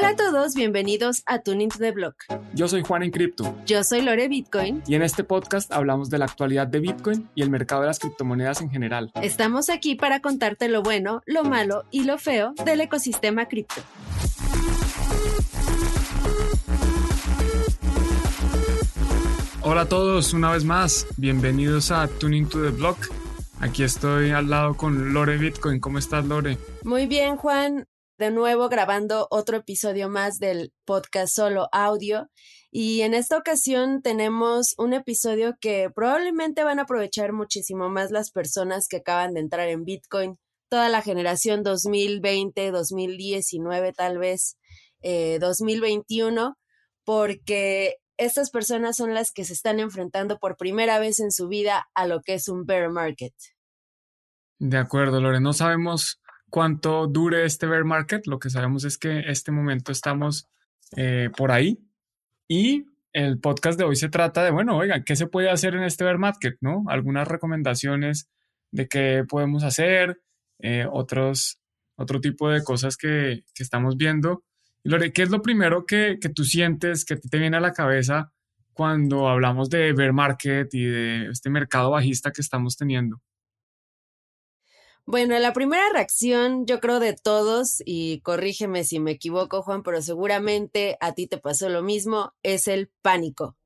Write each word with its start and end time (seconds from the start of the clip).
Hola 0.00 0.12
a 0.12 0.16
todos, 0.16 0.54
bienvenidos 0.54 1.22
a 1.26 1.40
Tuning 1.42 1.68
to 1.68 1.76
the 1.76 1.90
Block. 1.90 2.24
Yo 2.54 2.68
soy 2.68 2.80
Juan 2.82 3.02
en 3.02 3.10
Cripto. 3.10 3.54
Yo 3.66 3.84
soy 3.84 4.00
Lore 4.00 4.28
Bitcoin. 4.28 4.82
Y 4.86 4.94
en 4.94 5.02
este 5.02 5.24
podcast 5.24 5.70
hablamos 5.70 6.08
de 6.08 6.16
la 6.16 6.24
actualidad 6.24 6.66
de 6.66 6.80
Bitcoin 6.80 7.28
y 7.34 7.42
el 7.42 7.50
mercado 7.50 7.82
de 7.82 7.88
las 7.88 7.98
criptomonedas 7.98 8.62
en 8.62 8.70
general. 8.70 9.12
Estamos 9.20 9.68
aquí 9.68 9.96
para 9.96 10.20
contarte 10.20 10.68
lo 10.68 10.82
bueno, 10.82 11.20
lo 11.26 11.44
malo 11.44 11.84
y 11.90 12.04
lo 12.04 12.16
feo 12.16 12.54
del 12.64 12.80
ecosistema 12.80 13.44
cripto. 13.44 13.82
Hola 19.60 19.82
a 19.82 19.86
todos, 19.86 20.32
una 20.32 20.50
vez 20.50 20.64
más, 20.64 21.06
bienvenidos 21.18 21.90
a 21.90 22.08
Tuning 22.08 22.48
to 22.48 22.62
the 22.62 22.70
Block. 22.70 22.96
Aquí 23.60 23.82
estoy 23.82 24.30
al 24.30 24.48
lado 24.48 24.78
con 24.78 25.12
Lore 25.12 25.36
Bitcoin. 25.36 25.78
¿Cómo 25.78 25.98
estás, 25.98 26.24
Lore? 26.24 26.56
Muy 26.84 27.04
bien, 27.04 27.36
Juan. 27.36 27.86
De 28.20 28.30
nuevo 28.30 28.68
grabando 28.68 29.28
otro 29.30 29.56
episodio 29.56 30.10
más 30.10 30.38
del 30.38 30.74
podcast 30.84 31.34
solo 31.34 31.70
audio. 31.72 32.28
Y 32.70 33.00
en 33.00 33.14
esta 33.14 33.38
ocasión 33.38 34.02
tenemos 34.02 34.74
un 34.76 34.92
episodio 34.92 35.54
que 35.58 35.88
probablemente 35.88 36.62
van 36.62 36.78
a 36.78 36.82
aprovechar 36.82 37.32
muchísimo 37.32 37.88
más 37.88 38.10
las 38.10 38.30
personas 38.30 38.88
que 38.88 38.98
acaban 38.98 39.32
de 39.32 39.40
entrar 39.40 39.70
en 39.70 39.86
Bitcoin, 39.86 40.36
toda 40.68 40.90
la 40.90 41.00
generación 41.00 41.62
2020, 41.62 42.70
2019 42.70 43.94
tal 43.94 44.18
vez, 44.18 44.58
2021, 45.02 46.46
eh, 46.46 46.52
porque 47.06 47.94
estas 48.18 48.50
personas 48.50 48.98
son 48.98 49.14
las 49.14 49.32
que 49.32 49.46
se 49.46 49.54
están 49.54 49.80
enfrentando 49.80 50.38
por 50.38 50.58
primera 50.58 50.98
vez 50.98 51.20
en 51.20 51.32
su 51.32 51.48
vida 51.48 51.88
a 51.94 52.06
lo 52.06 52.20
que 52.20 52.34
es 52.34 52.48
un 52.48 52.66
bear 52.66 52.90
market. 52.90 53.32
De 54.60 54.76
acuerdo, 54.76 55.22
Lore. 55.22 55.40
No 55.40 55.54
sabemos 55.54 56.19
cuánto 56.50 57.06
dure 57.06 57.44
este 57.44 57.66
bear 57.66 57.84
market. 57.84 58.26
Lo 58.26 58.38
que 58.38 58.50
sabemos 58.50 58.84
es 58.84 58.98
que 58.98 59.20
este 59.30 59.52
momento 59.52 59.92
estamos 59.92 60.48
eh, 60.96 61.30
por 61.36 61.52
ahí. 61.52 61.78
Y 62.48 62.86
el 63.12 63.38
podcast 63.38 63.78
de 63.78 63.84
hoy 63.84 63.96
se 63.96 64.08
trata 64.08 64.44
de, 64.44 64.50
bueno, 64.50 64.76
oigan, 64.76 65.04
¿qué 65.04 65.16
se 65.16 65.26
puede 65.26 65.50
hacer 65.50 65.74
en 65.74 65.84
este 65.84 66.04
bear 66.04 66.18
market? 66.18 66.56
¿No? 66.60 66.84
Algunas 66.88 67.26
recomendaciones 67.26 68.28
de 68.72 68.88
qué 68.88 69.24
podemos 69.28 69.64
hacer, 69.64 70.20
eh, 70.58 70.86
otros, 70.90 71.60
otro 71.96 72.20
tipo 72.20 72.50
de 72.50 72.62
cosas 72.62 72.96
que, 72.96 73.44
que 73.54 73.62
estamos 73.62 73.96
viendo. 73.96 74.44
Lore, 74.82 75.12
¿qué 75.12 75.22
es 75.22 75.30
lo 75.30 75.42
primero 75.42 75.84
que, 75.84 76.18
tú 76.34 76.44
sientes, 76.44 77.04
que 77.04 77.16
te 77.16 77.38
viene 77.38 77.56
a 77.56 77.60
la 77.60 77.72
cabeza 77.72 78.32
cuando 78.72 79.28
hablamos 79.28 79.68
de 79.68 79.92
bear 79.92 80.12
market 80.12 80.72
y 80.72 80.84
de 80.84 81.26
este 81.30 81.50
mercado 81.50 81.90
bajista 81.90 82.30
que 82.30 82.40
estamos 82.40 82.76
teniendo? 82.76 83.20
Bueno, 85.10 85.36
la 85.40 85.52
primera 85.52 85.82
reacción, 85.92 86.66
yo 86.66 86.78
creo 86.78 87.00
de 87.00 87.14
todos, 87.14 87.82
y 87.84 88.20
corrígeme 88.20 88.84
si 88.84 89.00
me 89.00 89.10
equivoco, 89.10 89.60
Juan, 89.60 89.82
pero 89.82 90.00
seguramente 90.02 90.96
a 91.00 91.14
ti 91.14 91.26
te 91.26 91.36
pasó 91.36 91.68
lo 91.68 91.82
mismo, 91.82 92.32
es 92.44 92.68
el 92.68 92.92
pánico. 93.02 93.56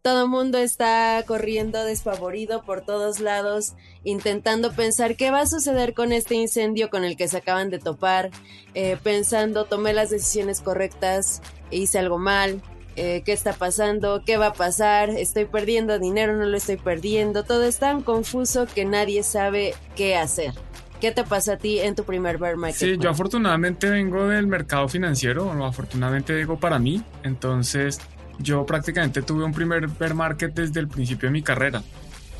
Todo 0.00 0.26
mundo 0.26 0.56
está 0.56 1.22
corriendo 1.26 1.84
desfavorido 1.84 2.62
por 2.62 2.80
todos 2.80 3.20
lados, 3.20 3.74
intentando 4.04 4.72
pensar 4.72 5.16
qué 5.16 5.30
va 5.30 5.40
a 5.40 5.46
suceder 5.46 5.92
con 5.92 6.12
este 6.12 6.36
incendio 6.36 6.88
con 6.88 7.04
el 7.04 7.18
que 7.18 7.28
se 7.28 7.36
acaban 7.36 7.68
de 7.68 7.78
topar, 7.78 8.30
eh, 8.72 8.96
pensando, 9.02 9.66
tomé 9.66 9.92
las 9.92 10.08
decisiones 10.08 10.62
correctas, 10.62 11.42
hice 11.70 11.98
algo 11.98 12.16
mal, 12.16 12.62
eh, 12.96 13.22
qué 13.24 13.32
está 13.32 13.52
pasando, 13.52 14.22
qué 14.24 14.36
va 14.36 14.48
a 14.48 14.52
pasar, 14.52 15.10
estoy 15.10 15.44
perdiendo 15.44 15.98
dinero, 15.98 16.36
no 16.36 16.44
lo 16.44 16.56
estoy 16.56 16.76
perdiendo, 16.76 17.44
todo 17.44 17.64
es 17.64 17.78
tan 17.78 18.02
confuso 18.02 18.66
que 18.66 18.84
nadie 18.84 19.22
sabe 19.22 19.74
qué 19.96 20.16
hacer. 20.16 20.52
¿Qué 21.00 21.12
te 21.12 21.24
pasa 21.24 21.54
a 21.54 21.56
ti 21.56 21.78
en 21.78 21.94
tu 21.94 22.04
primer 22.04 22.36
bear 22.36 22.56
market? 22.56 22.76
Sí, 22.78 22.98
yo 22.98 23.08
afortunadamente 23.08 23.88
vengo 23.88 24.28
del 24.28 24.46
mercado 24.46 24.86
financiero, 24.86 25.46
o 25.46 25.64
afortunadamente 25.64 26.36
digo 26.36 26.60
para 26.60 26.78
mí, 26.78 27.02
entonces 27.22 28.00
yo 28.38 28.66
prácticamente 28.66 29.22
tuve 29.22 29.44
un 29.44 29.52
primer 29.52 29.88
bear 29.88 30.14
market 30.14 30.52
desde 30.54 30.80
el 30.80 30.88
principio 30.88 31.28
de 31.28 31.32
mi 31.32 31.42
carrera. 31.42 31.82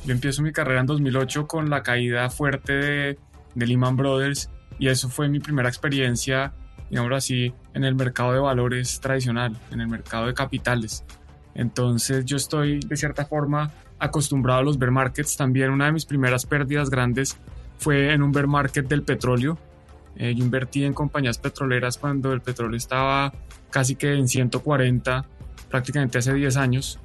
Yo 0.04 0.12
empiezo 0.12 0.42
mi 0.42 0.52
carrera 0.52 0.80
en 0.80 0.86
2008 0.86 1.46
con 1.46 1.70
la 1.70 1.82
caída 1.82 2.28
fuerte 2.30 2.72
de, 2.72 3.18
Lehman 3.54 3.96
Brothers 3.96 4.50
y 4.78 4.88
eso 4.88 5.08
fue 5.08 5.28
mi 5.28 5.40
primera 5.40 5.68
experiencia, 5.68 6.52
digámoslo 6.88 7.16
así, 7.16 7.52
en 7.74 7.84
el 7.84 7.94
mercado 7.94 8.32
de 8.32 8.40
valores 8.40 9.00
tradicional, 9.00 9.56
en 9.70 9.80
el 9.80 9.88
mercado 9.88 10.26
de 10.26 10.34
capitales. 10.34 11.04
Entonces 11.54 12.24
yo 12.24 12.36
estoy 12.36 12.80
de 12.80 12.96
cierta 12.96 13.24
forma 13.24 13.70
acostumbrado 13.98 14.60
a 14.60 14.62
los 14.62 14.78
bear 14.78 14.90
markets. 14.90 15.36
También 15.36 15.70
una 15.70 15.86
de 15.86 15.92
mis 15.92 16.06
primeras 16.06 16.46
pérdidas 16.46 16.90
grandes 16.90 17.36
fue 17.78 18.12
en 18.12 18.22
un 18.22 18.32
bear 18.32 18.46
market 18.46 18.88
del 18.88 19.02
petróleo. 19.02 19.58
Eh, 20.16 20.34
yo 20.34 20.44
invertí 20.44 20.84
en 20.84 20.92
compañías 20.92 21.38
petroleras 21.38 21.98
cuando 21.98 22.32
el 22.32 22.40
petróleo 22.40 22.76
estaba 22.76 23.32
casi 23.70 23.94
que 23.94 24.14
en 24.14 24.28
140 24.28 25.24
prácticamente 25.70 26.18
hace 26.18 26.34
10 26.34 26.56
años 26.56 26.98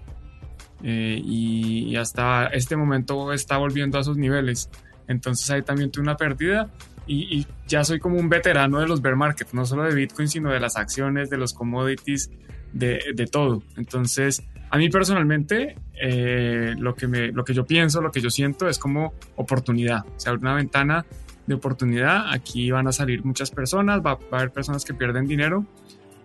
eh, 0.84 1.22
y, 1.24 1.96
hasta 1.96 2.48
este 2.48 2.75
momento 2.75 3.31
está 3.31 3.58
volviendo 3.58 3.98
a 3.98 4.04
sus 4.04 4.18
niveles. 4.18 4.70
Entonces 5.08 5.50
ahí 5.50 5.62
también 5.62 5.92
tuve 5.92 6.04
una 6.04 6.18
pérdida 6.18 6.70
y, 7.08 7.46
ya 7.68 7.84
soy 7.84 8.00
como 8.00 8.18
un 8.20 8.30
veterano 8.30 8.80
de 8.80 8.88
los 8.88 9.02
bear 9.02 9.16
markets, 9.16 9.54
no 9.54 9.66
solo 9.66 9.84
de 9.84 9.96
Bitcoin, 9.96 10.28
sino 10.28 10.52
de 10.52 10.60
las 10.60 10.78
acciones, 10.78 11.30
de 11.30 11.38
los 11.38 11.54
commodities, 11.54 12.30
de, 12.74 13.00
de 13.14 13.26
todo. 13.28 13.64
Entonces, 13.78 14.44
a 14.70 14.78
mí 14.78 14.90
personalmente, 14.90 15.78
eh, 16.00 16.76
lo, 16.78 16.96
que 16.96 17.08
me, 17.08 17.32
lo 17.32 17.44
que 17.44 17.54
yo 17.54 17.66
pienso, 17.66 18.02
lo 18.02 18.12
que 18.12 18.22
yo 18.22 18.30
siento 18.30 18.68
es 18.68 18.80
como 18.80 19.14
oportunidad. 19.36 20.04
Se 20.18 20.30
abre 20.30 20.42
una 20.42 20.56
ventana 20.56 21.06
de 21.48 21.56
oportunidad, 21.56 22.32
aquí 22.32 22.72
van 22.72 22.88
a 22.88 22.92
salir 22.92 23.24
muchas 23.24 23.52
personas, 23.52 24.00
va, 24.00 24.16
va 24.16 24.20
a 24.32 24.36
haber 24.38 24.52
personas 24.52 24.84
que 24.84 24.94
pierden 24.94 25.28
dinero 25.28 25.66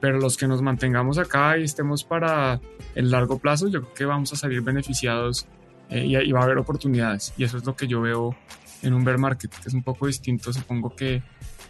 pero 0.01 0.19
los 0.19 0.37
que 0.37 0.49
nos 0.49 0.63
mantengamos 0.63 1.19
acá 1.19 1.59
y 1.59 1.65
estemos 1.65 2.05
para 2.05 2.61
el 2.95 3.11
largo 3.11 3.39
plazo, 3.39 3.69
yo 3.69 3.83
creo 3.83 3.95
que 3.95 4.05
vamos 4.07 4.33
a 4.33 4.37
salir 4.37 4.63
beneficiados 4.63 5.47
eh, 5.91 6.07
y, 6.07 6.33
va 6.33 6.41
a 6.41 6.45
haber 6.45 6.59
oportunidades. 6.59 7.35
Y 7.37 7.45
eso 7.45 7.59
es 7.59 7.67
lo 7.67 7.77
que 7.77 7.87
yo 7.87 8.01
veo 8.01 8.35
en 8.83 8.95
un 8.95 9.05
bear 9.05 9.19
market, 9.19 9.51
que 9.51 9.69
es 9.69 9.75
un 9.75 9.83
poco 9.83 10.07
distinto, 10.07 10.53
supongo 10.53 10.95
que 10.95 11.23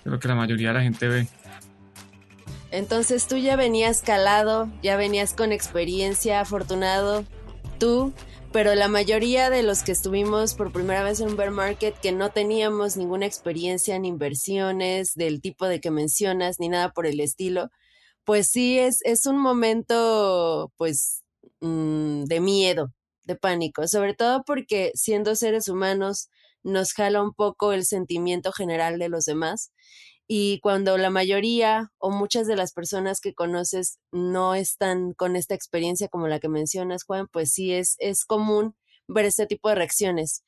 de 0.04 0.10
lo 0.10 0.18
que 0.18 0.28
la 0.28 0.34
mayoría 0.34 0.68
de 0.68 0.74
la 0.74 0.82
gente 0.82 1.08
ve. 1.08 1.26
Entonces 2.70 3.26
tú 3.26 3.36
ya 3.36 3.56
venías 3.56 4.00
calado, 4.00 4.70
ya 4.82 4.96
venías 4.96 5.34
con 5.34 5.52
experiencia, 5.52 6.40
afortunado, 6.40 7.24
tú, 7.78 8.12
pero 8.52 8.74
la 8.74 8.88
mayoría 8.88 9.50
de 9.50 9.62
los 9.62 9.82
que 9.82 9.92
estuvimos 9.92 10.54
por 10.54 10.72
primera 10.72 11.02
vez 11.02 11.20
en 11.20 11.28
un 11.28 11.36
bear 11.36 11.50
market 11.50 11.98
que 11.98 12.12
no 12.12 12.30
teníamos 12.30 12.96
ninguna 12.96 13.26
experiencia 13.26 13.96
en 13.96 14.04
inversiones 14.04 15.14
del 15.14 15.40
tipo 15.40 15.66
de 15.66 15.80
que 15.80 15.90
mencionas 15.90 16.60
ni 16.60 16.68
nada 16.68 16.92
por 16.92 17.06
el 17.06 17.20
estilo, 17.20 17.70
pues 18.24 18.48
sí 18.48 18.78
es, 18.78 19.00
es 19.02 19.26
un 19.26 19.38
momento 19.38 20.72
pues 20.76 21.24
mm, 21.60 22.24
de 22.24 22.40
miedo, 22.40 22.92
de 23.24 23.36
pánico, 23.36 23.88
sobre 23.88 24.14
todo 24.14 24.44
porque 24.44 24.92
siendo 24.94 25.34
seres 25.34 25.68
humanos 25.68 26.28
nos 26.62 26.92
jala 26.92 27.22
un 27.22 27.32
poco 27.34 27.72
el 27.72 27.84
sentimiento 27.84 28.52
general 28.52 28.98
de 28.98 29.08
los 29.08 29.24
demás 29.24 29.72
y 30.28 30.60
cuando 30.60 30.96
la 30.96 31.10
mayoría 31.10 31.90
o 31.98 32.10
muchas 32.10 32.46
de 32.46 32.56
las 32.56 32.72
personas 32.72 33.20
que 33.20 33.34
conoces 33.34 33.98
no 34.12 34.54
están 34.54 35.12
con 35.14 35.34
esta 35.34 35.54
experiencia 35.54 36.08
como 36.08 36.28
la 36.28 36.38
que 36.38 36.48
mencionas, 36.48 37.02
Juan, 37.04 37.26
pues 37.32 37.52
sí 37.52 37.72
es, 37.72 37.96
es 37.98 38.24
común 38.24 38.76
ver 39.08 39.24
este 39.24 39.46
tipo 39.46 39.68
de 39.68 39.74
reacciones. 39.74 40.44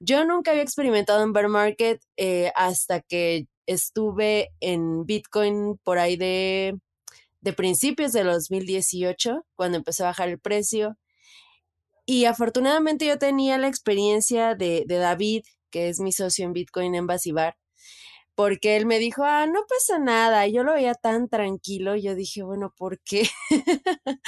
Yo 0.00 0.26
nunca 0.26 0.50
había 0.50 0.62
experimentado 0.62 1.22
en 1.22 1.32
bear 1.32 1.48
market 1.48 2.02
eh, 2.18 2.52
hasta 2.56 3.00
que 3.00 3.46
estuve 3.66 4.50
en 4.60 5.06
Bitcoin 5.06 5.78
por 5.82 5.98
ahí 5.98 6.16
de 6.16 6.74
de 7.42 7.52
principios 7.52 8.12
de 8.12 8.22
2018, 8.22 9.44
cuando 9.56 9.76
empezó 9.76 10.04
a 10.04 10.08
bajar 10.08 10.28
el 10.28 10.38
precio. 10.38 10.96
Y 12.06 12.24
afortunadamente 12.26 13.06
yo 13.06 13.18
tenía 13.18 13.58
la 13.58 13.68
experiencia 13.68 14.54
de, 14.54 14.84
David, 14.88 15.44
que 15.70 15.88
es 15.88 16.00
mi 16.00 16.12
socio 16.12 16.44
en 16.44 16.52
Bitcoin 16.52 16.94
en 16.94 17.06
Basibar, 17.06 17.56
porque 18.34 18.76
él 18.76 18.86
me 18.86 18.98
dijo, 18.98 19.24
ah, 19.24 19.46
no 19.46 19.60
pasa 19.68 19.98
nada, 19.98 20.46
yo 20.48 20.64
lo 20.64 20.74
veía 20.74 20.94
tan 20.94 21.28
tranquilo, 21.28 21.96
yo 21.96 22.14
dije, 22.14 22.42
bueno, 22.42 22.74
¿por 22.76 23.00
qué? 23.00 23.28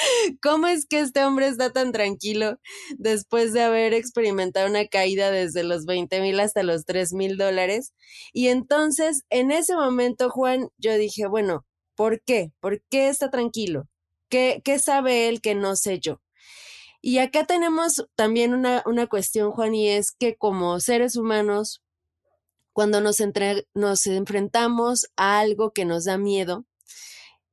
¿Cómo 0.43 0.67
es 0.67 0.87
que 0.87 1.00
este 1.00 1.25
hombre 1.25 1.49
está 1.49 1.73
tan 1.73 1.93
tranquilo 1.93 2.59
después 2.99 3.53
de 3.53 3.62
haber 3.62 3.94
experimentado 3.94 4.69
una 4.69 4.87
caída 4.87 5.31
desde 5.31 5.65
los 5.65 5.87
20 5.87 6.20
mil 6.20 6.41
hasta 6.41 6.62
los 6.62 6.85
3 6.87 7.12
mil 7.15 7.37
dólares? 7.38 7.94
Y 8.32 8.49
entonces, 8.49 9.25
en 9.31 9.50
ese 9.53 9.75
momento, 9.75 10.31
Juan, 10.31 10.69
yo 10.79 10.97
dije, 10.97 11.27
bueno, 11.27 11.65
¿Por 11.97 12.23
qué? 12.23 12.53
¿Por 12.61 12.82
qué 12.91 13.09
está 13.09 13.31
tranquilo? 13.31 13.88
¿Qué, 14.29 14.62
qué 14.65 14.79
sabe 14.79 15.29
él 15.29 15.41
que 15.41 15.55
no 15.55 15.77
sé 15.77 16.00
yo? 16.00 16.20
Y 17.06 17.19
acá 17.19 17.45
tenemos 17.45 18.06
también 18.15 18.55
una, 18.55 18.83
una 18.87 19.06
cuestión, 19.06 19.51
Juan, 19.51 19.75
y 19.75 19.91
es 19.91 20.11
que 20.11 20.37
como 20.37 20.81
seres 20.81 21.17
humanos, 21.17 21.83
cuando 22.73 23.03
nos, 23.03 23.19
nos 23.75 24.06
enfrentamos 24.06 25.09
a 25.15 25.39
algo 25.39 25.73
que 25.73 25.85
nos 25.85 26.06
da 26.06 26.17
miedo, 26.17 26.65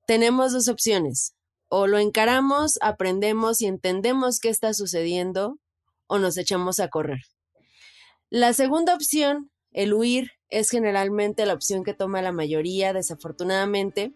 tenemos 0.08 0.54
dos 0.54 0.70
opciones. 0.70 1.34
O 1.68 1.86
lo 1.86 1.98
encaramos, 1.98 2.78
aprendemos 2.80 3.60
y 3.60 3.66
entendemos 3.66 4.40
qué 4.40 4.48
está 4.48 4.74
sucediendo, 4.74 5.60
o 6.08 6.18
nos 6.18 6.38
echamos 6.38 6.80
a 6.80 6.88
correr. 6.88 7.20
La 8.30 8.54
segunda 8.54 8.96
opción, 8.96 9.52
el 9.74 9.94
huir, 9.94 10.32
es 10.48 10.70
generalmente 10.70 11.46
la 11.46 11.56
opción 11.56 11.84
que 11.84 11.94
toma 11.94 12.22
la 12.22 12.32
mayoría, 12.32 12.94
desafortunadamente. 12.94 14.14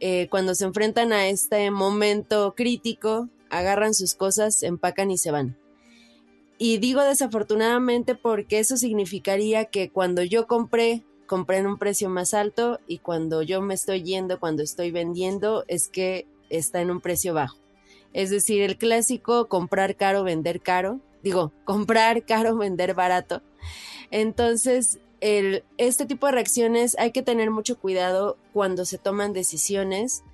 eh, 0.00 0.26
cuando 0.28 0.56
se 0.56 0.64
enfrentan 0.64 1.12
a 1.12 1.28
este 1.28 1.70
momento 1.70 2.54
crítico, 2.56 3.28
agarran 3.52 3.94
sus 3.94 4.16
cosas, 4.16 4.62
empacan 4.64 5.10
y 5.10 5.18
se 5.18 5.30
van. 5.30 5.56
Y 6.58 6.78
digo 6.78 7.02
desafortunadamente 7.02 8.14
porque 8.14 8.58
eso 8.58 8.76
significaría 8.76 9.66
que 9.66 9.90
cuando 9.90 10.22
yo 10.22 10.46
compré, 10.46 11.04
compré 11.26 11.58
en 11.58 11.66
un 11.66 11.78
precio 11.78 12.08
más 12.08 12.34
alto 12.34 12.80
y 12.86 12.98
cuando 12.98 13.42
yo 13.42 13.62
me 13.62 13.74
estoy 13.74 14.02
yendo, 14.02 14.40
cuando 14.40 14.62
estoy 14.62 14.90
vendiendo, 14.90 15.64
es 15.68 15.88
que 15.88 16.26
está 16.50 16.80
en 16.80 16.90
un 16.90 17.00
precio 17.00 17.34
bajo. 17.34 17.58
Es 18.12 18.30
decir, 18.30 18.62
el 18.62 18.76
clásico 18.76 19.48
comprar 19.48 19.96
caro, 19.96 20.24
vender 20.24 20.60
caro. 20.60 21.00
Digo, 21.22 21.52
comprar 21.64 22.24
caro, 22.24 22.56
vender 22.56 22.94
barato. 22.94 23.42
Entonces, 24.10 25.00
este 25.20 26.06
tipo 26.06 26.26
de 26.26 26.32
reacciones 26.32 26.96
hay 26.98 27.12
que 27.12 27.22
tener 27.22 27.50
mucho 27.50 27.78
cuidado 27.78 28.36
cuando 28.52 28.84
se 28.84 28.98
toman 28.98 29.32
decisiones, 29.32 30.24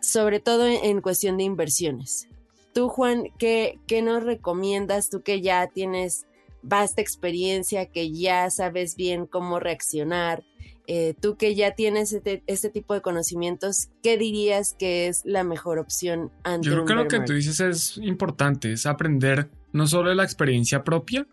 sobre 0.00 0.38
todo 0.38 0.66
en, 0.66 1.00
cuestión 1.00 1.36
de 1.36 1.44
inversiones. 1.44 2.28
Tú, 2.74 2.88
Juan, 2.88 3.24
¿qué, 3.38 3.78
¿qué 3.86 4.02
nos 4.02 4.22
recomiendas? 4.22 5.08
Tú 5.08 5.22
que 5.22 5.40
ya 5.40 5.68
tienes 5.68 6.26
vasta 6.62 7.00
experiencia, 7.00 7.86
que 7.86 8.10
ya 8.12 8.50
sabes 8.50 8.96
bien 8.96 9.26
cómo 9.26 9.60
reaccionar, 9.60 10.44
eh, 10.86 11.14
tú 11.18 11.36
que 11.36 11.54
ya 11.54 11.74
tienes 11.74 12.12
este, 12.12 12.42
este, 12.46 12.68
tipo 12.68 12.92
de 12.92 13.00
conocimientos, 13.00 13.88
¿qué 14.02 14.18
dirías 14.18 14.74
que 14.78 15.06
es 15.06 15.22
la 15.24 15.42
mejor 15.42 15.78
opción 15.78 16.30
ante 16.42 16.68
Yo 16.68 16.74
creo 16.74 16.86
que 16.86 16.94
lo 16.94 17.08
que 17.08 17.20
tú 17.20 17.32
dices 17.32 17.60
es 17.60 17.96
importante, 17.98 18.72
es 18.72 18.84
aprender 18.84 19.48
no 19.72 19.86
solo 19.86 20.10
de 20.10 20.16
la 20.16 20.24
experiencia 20.24 20.84
propia, 20.84 21.26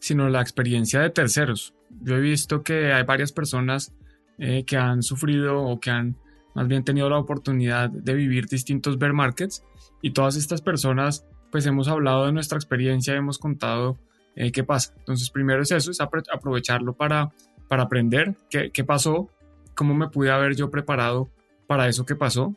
sino 0.00 0.28
la 0.28 0.40
experiencia 0.40 1.00
de 1.00 1.10
terceros. 1.10 1.74
Yo 2.02 2.16
he 2.16 2.20
visto 2.20 2.62
que 2.62 2.92
hay 2.92 3.04
varias 3.04 3.30
personas 3.30 3.92
eh, 4.38 4.64
que 4.64 4.76
han 4.76 5.02
sufrido 5.02 5.62
o 5.62 5.78
que 5.78 5.90
han 5.90 6.16
más 6.56 6.66
bien 6.66 6.82
tenido 6.82 7.08
la 7.08 7.18
oportunidad 7.18 7.88
de 7.90 8.14
vivir 8.14 8.46
distintos 8.46 8.98
bear 8.98 9.12
markets 9.12 9.62
y 10.02 10.10
todas 10.10 10.34
estas 10.34 10.60
personas 10.62 11.24
pues 11.52 11.64
hemos 11.66 11.86
hablado 11.86 12.26
de 12.26 12.32
nuestra 12.32 12.58
experiencia, 12.58 13.14
hemos 13.14 13.38
contado 13.38 13.96
eh, 14.34 14.50
qué 14.50 14.64
pasa. 14.64 14.92
Entonces 14.98 15.30
primero 15.30 15.62
es 15.62 15.70
eso, 15.70 15.92
es 15.92 16.00
aprovecharlo 16.00 16.94
para 16.94 17.32
para 17.68 17.84
aprender 17.84 18.34
qué, 18.50 18.70
qué 18.70 18.84
pasó, 18.84 19.28
cómo 19.74 19.94
me 19.94 20.08
pude 20.08 20.30
haber 20.30 20.56
yo 20.56 20.70
preparado 20.70 21.28
para 21.66 21.88
eso 21.88 22.06
que 22.06 22.14
pasó 22.16 22.54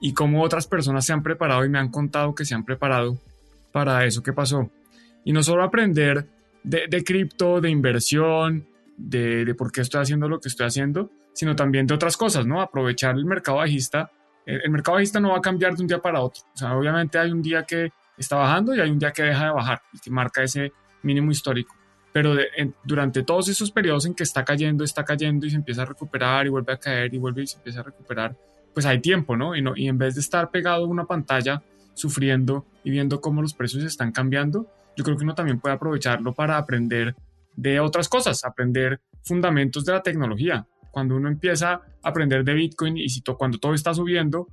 y 0.00 0.14
cómo 0.14 0.42
otras 0.42 0.66
personas 0.66 1.04
se 1.04 1.12
han 1.12 1.22
preparado 1.22 1.64
y 1.64 1.68
me 1.68 1.78
han 1.78 1.90
contado 1.90 2.34
que 2.34 2.44
se 2.44 2.54
han 2.54 2.64
preparado 2.64 3.18
para 3.72 4.04
eso 4.04 4.22
que 4.22 4.32
pasó. 4.32 4.70
Y 5.24 5.32
no 5.32 5.42
solo 5.42 5.62
aprender 5.62 6.26
de, 6.62 6.86
de 6.88 7.04
cripto, 7.04 7.60
de 7.60 7.70
inversión, 7.70 8.66
de, 8.96 9.44
de, 9.44 9.54
por 9.54 9.70
qué 9.70 9.82
estoy 9.82 10.00
haciendo 10.00 10.28
lo 10.28 10.40
que 10.40 10.48
estoy 10.48 10.66
haciendo, 10.66 11.10
sino 11.38 11.54
también 11.54 11.86
de 11.86 11.94
otras 11.94 12.16
cosas, 12.16 12.46
¿no? 12.46 12.60
Aprovechar 12.60 13.14
el 13.14 13.24
mercado 13.24 13.58
bajista. 13.58 14.10
El, 14.44 14.60
el, 14.64 14.70
mercado 14.70 14.96
bajista 14.96 15.20
no 15.20 15.30
va 15.30 15.38
a 15.38 15.40
cambiar 15.40 15.76
de 15.76 15.82
un 15.82 15.86
día 15.86 16.00
para 16.00 16.20
otro. 16.20 16.42
O 16.52 16.56
sea, 16.56 16.76
obviamente 16.76 17.16
hay 17.16 17.30
un 17.30 17.42
día 17.42 17.62
que 17.62 17.92
está 18.16 18.34
bajando 18.34 18.74
y 18.74 18.80
hay 18.80 18.90
un 18.90 18.98
día 18.98 19.12
que 19.12 19.22
deja 19.22 19.44
de 19.44 19.50
bajar 19.52 19.82
y 19.92 20.00
que 20.00 20.10
marca 20.10 20.42
ese 20.42 20.72
mínimo 21.02 21.30
histórico 21.30 21.78
pero 22.12 22.34
durante 22.82 23.22
todos 23.22 23.48
esos 23.48 23.70
periodos 23.70 24.04
en 24.04 24.12
que 24.12 24.24
está 24.24 24.44
cayendo, 24.44 24.82
está 24.82 25.04
cayendo 25.04 25.46
y 25.46 25.50
se 25.50 25.56
empieza 25.56 25.82
a 25.82 25.84
recuperar 25.84 26.46
y 26.46 26.48
vuelve 26.48 26.72
a 26.72 26.76
caer 26.76 27.14
y 27.14 27.18
vuelve 27.18 27.42
y 27.42 27.46
se 27.46 27.58
empieza 27.58 27.78
a 27.78 27.84
recuperar, 27.84 28.36
pues 28.74 28.86
hay 28.86 29.00
tiempo, 29.00 29.36
¿no? 29.36 29.54
Y, 29.54 29.62
no, 29.62 29.76
y 29.76 29.86
en 29.86 29.98
vez 29.98 30.16
de 30.16 30.20
estar 30.20 30.50
pegado 30.50 30.84
a 30.84 30.88
una 30.88 31.04
pantalla 31.04 31.62
sufriendo 31.94 32.66
y 32.82 32.90
viendo 32.90 33.20
cómo 33.20 33.42
los 33.42 33.54
precios 33.54 33.84
están 33.84 34.10
cambiando, 34.10 34.66
yo 34.96 35.04
creo 35.04 35.16
que 35.16 35.24
uno 35.24 35.34
también 35.34 35.60
puede 35.60 35.74
aprovecharlo 35.76 36.34
para 36.34 36.56
aprender 36.56 37.14
de 37.54 37.80
otras 37.80 38.08
cosas, 38.08 38.44
aprender 38.44 39.00
fundamentos 39.22 39.84
de 39.84 39.92
la 39.92 40.02
tecnología. 40.02 40.66
Cuando 40.90 41.16
uno 41.16 41.28
empieza 41.28 41.72
a 41.72 41.82
aprender 42.02 42.44
de 42.44 42.54
Bitcoin 42.54 42.96
y 42.96 43.08
si 43.08 43.22
cuando 43.22 43.58
todo 43.58 43.74
está 43.74 43.94
subiendo, 43.94 44.48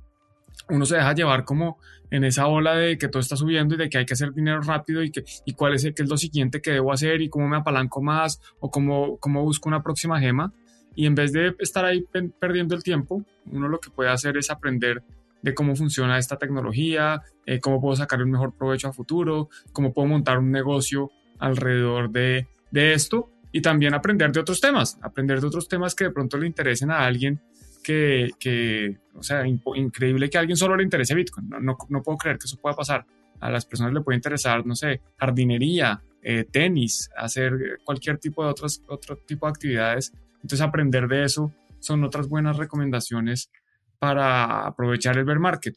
uno 0.68 0.84
se 0.86 0.96
deja 0.96 1.14
llevar 1.14 1.44
como 1.44 1.78
en 2.10 2.24
esa 2.24 2.46
ola 2.46 2.74
de 2.74 2.98
que 2.98 3.08
todo 3.08 3.20
está 3.20 3.36
subiendo 3.36 3.74
y 3.74 3.78
de 3.78 3.88
que 3.88 3.98
hay 3.98 4.06
que 4.06 4.14
hacer 4.14 4.32
dinero 4.32 4.60
rápido 4.62 5.02
y, 5.02 5.10
que, 5.10 5.24
y 5.44 5.52
cuál 5.54 5.74
es, 5.74 5.84
el, 5.84 5.94
qué 5.94 6.02
es 6.02 6.08
lo 6.08 6.16
siguiente 6.16 6.60
que 6.60 6.72
debo 6.72 6.92
hacer 6.92 7.20
y 7.20 7.28
cómo 7.28 7.48
me 7.48 7.56
apalanco 7.56 8.02
más 8.02 8.40
o 8.60 8.70
cómo, 8.70 9.18
cómo 9.18 9.42
busco 9.42 9.68
una 9.68 9.82
próxima 9.82 10.20
gema. 10.20 10.52
Y 10.94 11.06
en 11.06 11.14
vez 11.14 11.32
de 11.32 11.54
estar 11.58 11.84
ahí 11.84 12.04
perdiendo 12.38 12.74
el 12.74 12.82
tiempo, 12.82 13.22
uno 13.46 13.68
lo 13.68 13.80
que 13.80 13.90
puede 13.90 14.10
hacer 14.10 14.36
es 14.38 14.50
aprender 14.50 15.02
de 15.42 15.54
cómo 15.54 15.76
funciona 15.76 16.18
esta 16.18 16.38
tecnología, 16.38 17.20
eh, 17.44 17.60
cómo 17.60 17.80
puedo 17.80 17.94
sacar 17.96 18.22
un 18.22 18.30
mejor 18.30 18.54
provecho 18.54 18.88
a 18.88 18.92
futuro, 18.92 19.50
cómo 19.72 19.92
puedo 19.92 20.08
montar 20.08 20.38
un 20.38 20.50
negocio 20.50 21.10
alrededor 21.38 22.10
de, 22.10 22.48
de 22.70 22.94
esto 22.94 23.30
y 23.56 23.62
también 23.62 23.94
aprender 23.94 24.30
de 24.32 24.40
otros 24.40 24.60
temas, 24.60 24.98
aprender 25.00 25.40
de 25.40 25.46
otros 25.46 25.66
temas 25.66 25.94
que 25.94 26.04
de 26.04 26.10
pronto 26.10 26.36
le 26.36 26.46
interesen 26.46 26.90
a 26.90 27.06
alguien 27.06 27.40
que, 27.82 28.98
o 29.14 29.22
sea, 29.22 29.46
increíble 29.46 30.28
que 30.28 30.36
a 30.36 30.40
alguien 30.40 30.58
solo 30.58 30.76
le 30.76 30.82
interese 30.82 31.14
Bitcoin. 31.14 31.48
No, 31.48 31.74
no, 31.88 32.02
puedo 32.02 32.18
creer 32.18 32.36
que 32.36 32.44
eso 32.44 32.58
pueda 32.58 32.76
pasar. 32.76 33.06
A 33.40 33.50
las 33.50 33.64
personas 33.64 33.94
le 33.94 34.02
puede 34.02 34.16
interesar, 34.16 34.66
no 34.66 34.76
sé, 34.76 35.00
jardinería, 35.16 36.02
eh, 36.20 36.44
tenis, 36.44 37.08
hacer 37.16 37.78
cualquier 37.82 38.18
tipo 38.18 38.44
de 38.44 38.50
otros, 38.50 38.82
otro 38.88 39.16
tipo 39.16 39.46
de 39.46 39.50
actividades. 39.50 40.12
Entonces, 40.34 40.60
aprender 40.60 41.08
de 41.08 41.24
eso 41.24 41.50
son 41.78 42.04
otras 42.04 42.28
buenas 42.28 42.58
recomendaciones 42.58 43.50
para 43.98 44.66
aprovechar 44.66 45.16
el 45.16 45.24
bear 45.24 45.38
market. 45.38 45.76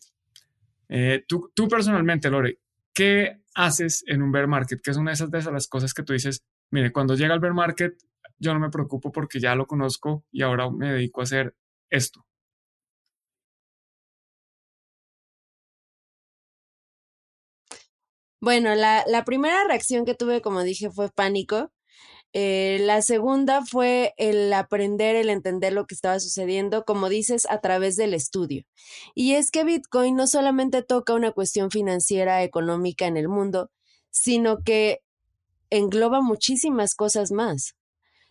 Eh, 0.89 1.23
tú, 1.25 1.49
tú 1.55 1.69
personalmente, 1.69 2.29
Lore, 2.29 2.59
¿qué 2.93 3.39
haces 3.55 4.03
en 4.05 4.21
un 4.21 4.33
bear 4.33 4.47
market? 4.47 4.81
¿Qué 4.83 4.91
es 4.91 4.97
una 4.97 5.11
de 5.11 5.15
esas, 5.15 5.31
de 5.31 5.39
esas 5.39 5.53
las 5.53 5.69
cosas 5.69 5.93
que 5.93 6.03
tú 6.03 6.11
dices? 6.11 6.43
Mire, 6.71 6.91
cuando 6.91 7.15
llega 7.15 7.33
el 7.33 7.39
bear 7.39 7.53
market, 7.53 7.95
yo 8.37 8.53
no 8.53 8.59
me 8.59 8.69
preocupo 8.69 9.11
porque 9.11 9.39
ya 9.39 9.55
lo 9.55 9.65
conozco 9.67 10.23
y 10.31 10.41
ahora 10.43 10.69
me 10.69 10.93
dedico 10.93 11.21
a 11.21 11.23
hacer 11.23 11.55
esto. 11.89 12.25
Bueno, 18.41 18.73
la, 18.75 19.03
la, 19.07 19.25
primera 19.25 19.65
reacción 19.65 20.05
que 20.05 20.15
tuve, 20.15 20.41
como 20.41 20.63
dije, 20.63 20.89
fue 20.89 21.09
pánico. 21.09 21.71
Eh, 22.33 22.77
la 22.81 23.01
segunda 23.01 23.65
fue 23.65 24.13
el 24.17 24.53
aprender, 24.53 25.15
el 25.15 25.29
entender 25.29 25.73
lo 25.73 25.87
que 25.87 25.95
estaba 25.95 26.19
sucediendo, 26.19 26.85
como 26.85 27.09
dices, 27.09 27.47
a 27.49 27.59
través 27.61 27.95
del 27.97 28.13
estudio. 28.13 28.63
Y 29.15 29.33
es 29.33 29.51
que 29.51 29.63
Bitcoin 29.63 30.15
no 30.15 30.27
solamente 30.27 30.83
toca 30.83 31.13
una 31.15 31.31
cuestión 31.31 31.71
financiera, 31.71 32.43
económica 32.43 33.07
en 33.07 33.17
el 33.17 33.27
mundo, 33.29 33.71
sino 34.11 34.63
que 34.63 35.01
engloba 35.69 36.21
muchísimas 36.21 36.95
cosas 36.95 37.31
más. 37.31 37.75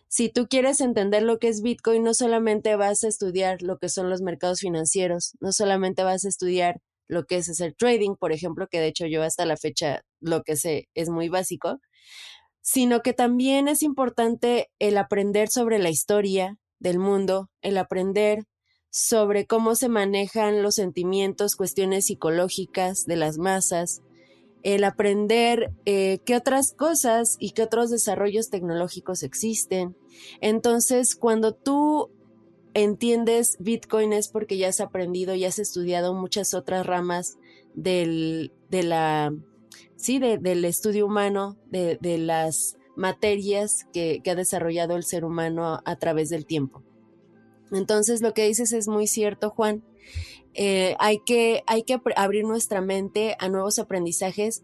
Si 0.07 0.29
tú 0.29 0.47
quieres 0.47 0.81
entender 0.81 1.21
lo 1.21 1.37
que 1.37 1.49
es 1.49 1.61
Bitcoin, 1.61 2.03
no 2.03 2.13
solamente 2.13 2.75
vas 2.75 3.03
a 3.03 3.07
estudiar 3.07 3.61
lo 3.61 3.77
que 3.77 3.89
son 3.89 4.09
los 4.09 4.21
mercados 4.21 4.59
financieros, 4.59 5.33
no 5.39 5.51
solamente 5.51 6.03
vas 6.03 6.25
a 6.25 6.29
estudiar 6.29 6.81
lo 7.07 7.25
que 7.25 7.37
es 7.37 7.49
hacer 7.49 7.73
trading, 7.73 8.15
por 8.15 8.31
ejemplo, 8.31 8.67
que 8.67 8.79
de 8.79 8.87
hecho 8.87 9.05
yo 9.05 9.23
hasta 9.23 9.45
la 9.45 9.57
fecha 9.57 10.01
lo 10.19 10.43
que 10.43 10.55
sé 10.55 10.89
es 10.95 11.09
muy 11.09 11.29
básico, 11.29 11.79
sino 12.61 13.01
que 13.01 13.13
también 13.13 13.67
es 13.67 13.83
importante 13.83 14.69
el 14.79 14.97
aprender 14.97 15.49
sobre 15.49 15.79
la 15.79 15.89
historia 15.89 16.57
del 16.79 16.99
mundo, 16.99 17.49
el 17.61 17.77
aprender 17.77 18.45
sobre 18.91 19.45
cómo 19.45 19.75
se 19.75 19.89
manejan 19.89 20.63
los 20.63 20.75
sentimientos, 20.75 21.55
cuestiones 21.55 22.05
psicológicas 22.05 23.05
de 23.05 23.15
las 23.15 23.37
masas, 23.37 24.01
el 24.63 24.83
aprender 24.83 25.71
eh, 25.85 26.19
qué 26.25 26.35
otras 26.35 26.73
cosas 26.73 27.37
y 27.39 27.51
qué 27.51 27.63
otros 27.63 27.89
desarrollos 27.89 28.49
tecnológicos 28.49 29.23
existen. 29.23 29.95
Entonces, 30.41 31.15
cuando 31.15 31.53
tú 31.53 32.11
entiendes 32.73 33.57
Bitcoin 33.59 34.13
es 34.13 34.27
porque 34.27 34.57
ya 34.57 34.69
has 34.69 34.79
aprendido 34.79 35.33
y 35.35 35.45
has 35.45 35.59
estudiado 35.59 36.13
muchas 36.13 36.53
otras 36.53 36.85
ramas 36.85 37.37
del, 37.73 38.51
de 38.69 38.83
la, 38.83 39.33
sí, 39.95 40.19
del 40.19 40.65
estudio 40.65 41.05
humano, 41.05 41.57
de, 41.71 41.97
de 42.01 42.17
las 42.17 42.77
materias 42.95 43.87
que, 43.93 44.21
que, 44.23 44.31
ha 44.31 44.35
desarrollado 44.35 44.95
el 44.95 45.03
ser 45.03 45.23
humano 45.23 45.81
a 45.85 45.95
través 45.95 46.29
del 46.29 46.45
tiempo. 46.45 46.83
Entonces, 47.71 48.21
lo 48.21 48.33
que 48.33 48.45
dices 48.45 48.73
es 48.73 48.87
muy 48.87 49.07
cierto, 49.07 49.51
Juan. 49.51 49.83
Eh, 50.53 50.95
hay, 50.99 51.19
que, 51.19 51.63
abrir 52.15 52.45
nuestra 52.45 52.81
mente 52.81 53.35
a 53.39 53.49
nuevos 53.49 53.79
aprendizajes 53.79 54.63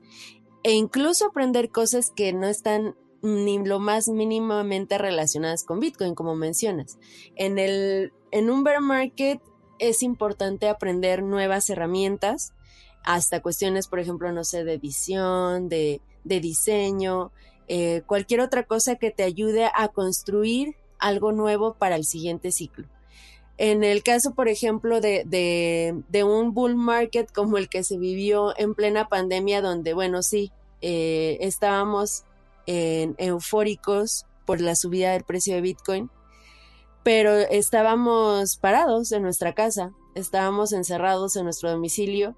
e 0.64 0.74
incluso 0.74 1.28
aprender 1.28 1.70
cosas 1.70 2.12
que 2.16 2.34
no 2.34 2.48
están 2.48 2.96
ni 3.22 3.64
lo 3.64 3.80
más 3.80 4.08
mínimamente 4.08 4.98
relacionadas 4.98 5.64
con 5.64 5.80
Bitcoin, 5.80 6.16
como 6.16 6.36
mencionas. 6.36 6.98
En, 7.36 8.50
un 8.50 8.64
bear 8.64 8.82
market 8.82 9.42
es 9.80 10.04
importante 10.04 10.70
aprender 10.70 11.24
nuevas 11.24 11.70
herramientas, 11.70 12.54
hasta 13.04 13.42
cuestiones, 13.42 13.88
por 13.88 14.00
ejemplo, 14.00 14.32
no 14.32 14.44
sé, 14.44 14.64
de 14.64 14.74
edición, 14.74 15.70
de, 15.70 16.02
de 16.24 16.40
diseño, 16.40 17.32
eh, 17.68 18.04
cualquier 18.06 18.42
otra 18.42 18.64
cosa 18.64 18.96
que 18.96 19.12
te 19.12 19.24
ayude 19.24 19.70
a 19.74 19.88
construir 19.90 20.76
algo 21.00 21.32
nuevo 21.32 21.76
para 21.76 21.96
el 21.96 22.06
siguiente 22.06 22.52
ciclo. 22.52 22.88
En 23.58 23.84
el 23.84 24.04
caso, 24.04 24.34
por 24.34 24.50
ejemplo, 24.50 25.00
de, 25.00 26.04
un 26.26 26.54
bull 26.54 26.76
market 26.76 27.32
como 27.32 27.58
el 27.58 27.70
que 27.70 27.84
se 27.84 27.98
vivió 27.98 28.58
en 28.58 28.76
plena 28.76 29.08
pandemia, 29.08 29.62
donde, 29.62 29.94
bueno, 29.94 30.24
sí, 30.24 30.52
eh, 30.82 31.38
estábamos 31.42 32.24
en, 32.66 33.16
eufóricos 33.18 34.26
por 34.46 34.62
la 34.62 34.76
subida 34.76 35.14
del 35.14 35.24
precio 35.24 35.56
de 35.56 35.62
Bitcoin, 35.62 36.10
pero 37.04 37.32
estábamos 37.34 38.58
parados 38.58 39.12
en 39.12 39.24
nuestra 39.24 39.54
casa 39.54 39.94
estábamos 40.16 40.72
encerrados 40.72 41.36
en 41.36 41.44
nuestro 41.44 41.70
domicilio 41.70 42.36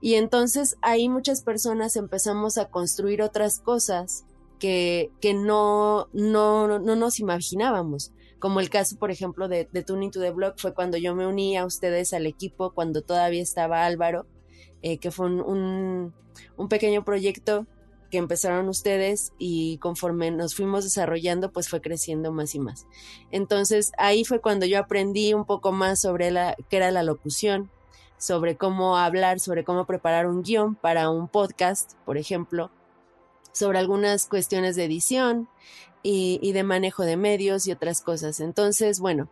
y 0.00 0.14
entonces 0.14 0.76
ahí 0.82 1.08
muchas 1.08 1.42
personas 1.42 1.96
empezamos 1.96 2.58
a 2.58 2.68
construir 2.68 3.22
otras 3.22 3.58
cosas 3.58 4.24
que, 4.60 5.10
que 5.20 5.34
no, 5.34 6.08
no, 6.12 6.78
no 6.78 6.96
nos 6.96 7.18
imaginábamos 7.18 8.12
como 8.44 8.60
el 8.60 8.68
caso, 8.68 8.98
por 8.98 9.10
ejemplo, 9.10 9.48
de, 9.48 9.70
de 9.72 9.82
Tuning 9.82 10.10
to 10.10 10.20
the 10.20 10.30
Block, 10.30 10.56
fue 10.58 10.74
cuando 10.74 10.98
yo 10.98 11.14
me 11.14 11.26
uní 11.26 11.56
a 11.56 11.64
ustedes 11.64 12.12
al 12.12 12.26
equipo, 12.26 12.74
cuando 12.74 13.00
todavía 13.00 13.40
estaba 13.40 13.86
Álvaro, 13.86 14.26
eh, 14.82 14.98
que 14.98 15.10
fue 15.10 15.28
un, 15.28 16.12
un, 16.58 16.68
pequeño 16.68 17.06
proyecto 17.06 17.66
que 18.10 18.18
empezaron 18.18 18.68
ustedes 18.68 19.32
y 19.38 19.78
conforme 19.78 20.30
nos 20.30 20.54
fuimos 20.54 20.84
desarrollando, 20.84 21.52
pues 21.52 21.70
fue 21.70 21.80
creciendo 21.80 22.32
más 22.32 22.54
y 22.54 22.58
más. 22.58 22.86
Entonces 23.30 23.92
ahí 23.96 24.26
fue 24.26 24.42
cuando 24.42 24.66
yo 24.66 24.78
aprendí 24.78 25.32
un 25.32 25.46
poco 25.46 25.72
más 25.72 26.02
sobre 26.02 26.30
la, 26.30 26.54
qué 26.68 26.76
era 26.76 26.90
la 26.90 27.02
locución, 27.02 27.70
sobre 28.18 28.58
cómo 28.58 28.98
hablar, 28.98 29.40
sobre 29.40 29.64
cómo 29.64 29.86
preparar 29.86 30.26
un 30.26 30.42
guion 30.42 30.74
para 30.74 31.08
un 31.08 31.28
podcast, 31.28 31.94
por 32.04 32.18
ejemplo, 32.18 32.70
sobre 33.52 33.78
algunas 33.78 34.26
cuestiones 34.26 34.76
de 34.76 34.84
edición, 34.84 35.48
y, 36.06 36.52
de 36.52 36.62
manejo 36.62 37.02
de 37.02 37.16
medios 37.16 37.66
y 37.66 37.72
otras 37.72 38.02
cosas. 38.02 38.40
Entonces, 38.40 39.00
bueno, 39.00 39.28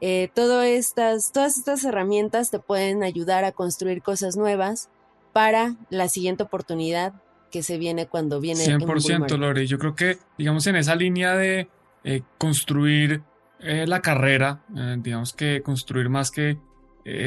eh, 0.00 0.28
estas, 0.64 1.30
todas 1.32 1.56
estas 1.56 1.84
herramientas 1.84 2.50
te 2.50 2.58
pueden 2.58 3.04
ayudar 3.04 3.44
a 3.44 3.52
construir 3.52 4.02
cosas 4.02 4.36
nuevas 4.36 4.90
para 5.32 5.76
la 5.88 6.08
siguiente 6.08 6.42
oportunidad 6.42 7.14
que 7.52 7.62
se 7.62 7.78
viene 7.78 8.06
cuando 8.06 8.40
viene. 8.40 8.64
100% 8.64 9.38
Lore, 9.38 9.66
yo 9.68 9.78
creo 9.78 9.94
que, 9.94 10.18
digamos, 10.36 10.66
en 10.66 10.76
esa 10.76 10.96
línea 10.96 11.36
de 11.36 11.68
eh, 12.02 12.22
construir 12.38 13.22
eh, 13.60 13.86
la 13.86 14.02
carrera, 14.02 14.64
eh, 14.76 14.96
digamos 14.98 15.32
que 15.32 15.62
construir 15.62 16.08
más 16.08 16.30
que 16.30 16.58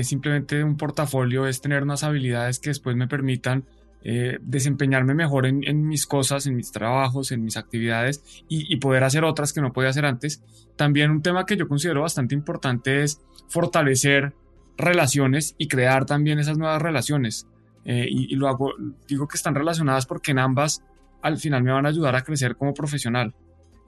simplemente 0.02 0.62
un 0.62 0.76
portafolio 0.76 1.48
es 1.48 1.62
tener 1.62 1.84
unas 1.84 2.04
habilidades 2.04 2.60
que 2.60 2.70
después 2.70 2.98
me 2.98 3.08
permitan 3.08 3.64
eh, 4.02 4.38
desempeñarme 4.42 5.14
mejor 5.14 5.46
en, 5.46 5.88
mis 5.88 6.08
cosas, 6.08 6.48
en 6.48 6.56
mis 6.56 6.72
trabajos, 6.72 7.34
en 7.34 7.44
mis 7.44 7.58
actividades 7.58 8.24
y, 8.48 8.78
poder 8.78 9.04
hacer 9.04 9.26
otras 9.26 9.52
que 9.52 9.60
no 9.60 9.74
podía 9.74 9.90
hacer 9.90 10.06
antes. 10.06 10.42
También 10.78 11.12
un 11.12 11.22
tema 11.22 11.46
que 11.46 11.58
yo 11.58 11.68
considero 11.68 12.02
bastante 12.02 12.34
importante 12.34 13.04
es 13.04 13.20
fortalecer 13.50 14.34
relaciones 14.78 15.54
y 15.58 15.68
crear 15.68 16.06
también 16.06 16.40
esas 16.40 16.58
nuevas 16.58 16.82
relaciones. 16.82 17.48
Eh, 17.84 18.08
y, 18.10 18.36
lo 18.36 18.48
hago, 18.48 18.74
digo 19.08 19.28
que 19.28 19.36
están 19.36 19.56
relacionadas 19.56 20.06
porque 20.06 20.32
en 20.32 20.40
ambas 20.40 20.82
al 21.22 21.38
final 21.38 21.64
me 21.64 21.72
van 21.72 21.86
a 21.86 21.90
ayudar 21.90 22.16
a 22.16 22.22
crecer 22.22 22.56
como 22.56 22.74
profesional. 22.74 23.36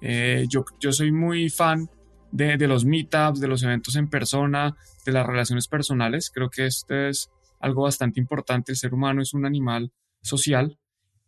Eh, 0.02 0.46
yo, 0.50 0.66
soy 0.92 1.14
muy 1.14 1.50
fan 1.50 1.90
de, 2.32 2.58
de, 2.58 2.68
los 2.68 2.84
meetups, 2.84 3.40
de 3.40 3.48
los 3.48 3.64
eventos 3.64 3.96
en 3.96 4.10
persona, 4.10 4.76
de 5.06 5.12
las 5.14 5.26
relaciones 5.26 5.70
personales. 5.70 6.32
Creo 6.34 6.50
que 6.50 6.66
esto 6.66 6.96
es 6.96 7.30
algo 7.62 7.84
bastante 7.84 8.20
importante. 8.20 8.72
El 8.72 8.78
ser 8.78 8.94
humano 8.94 9.22
es 9.22 9.34
un 9.34 9.46
animal 9.46 9.92
social. 10.22 10.78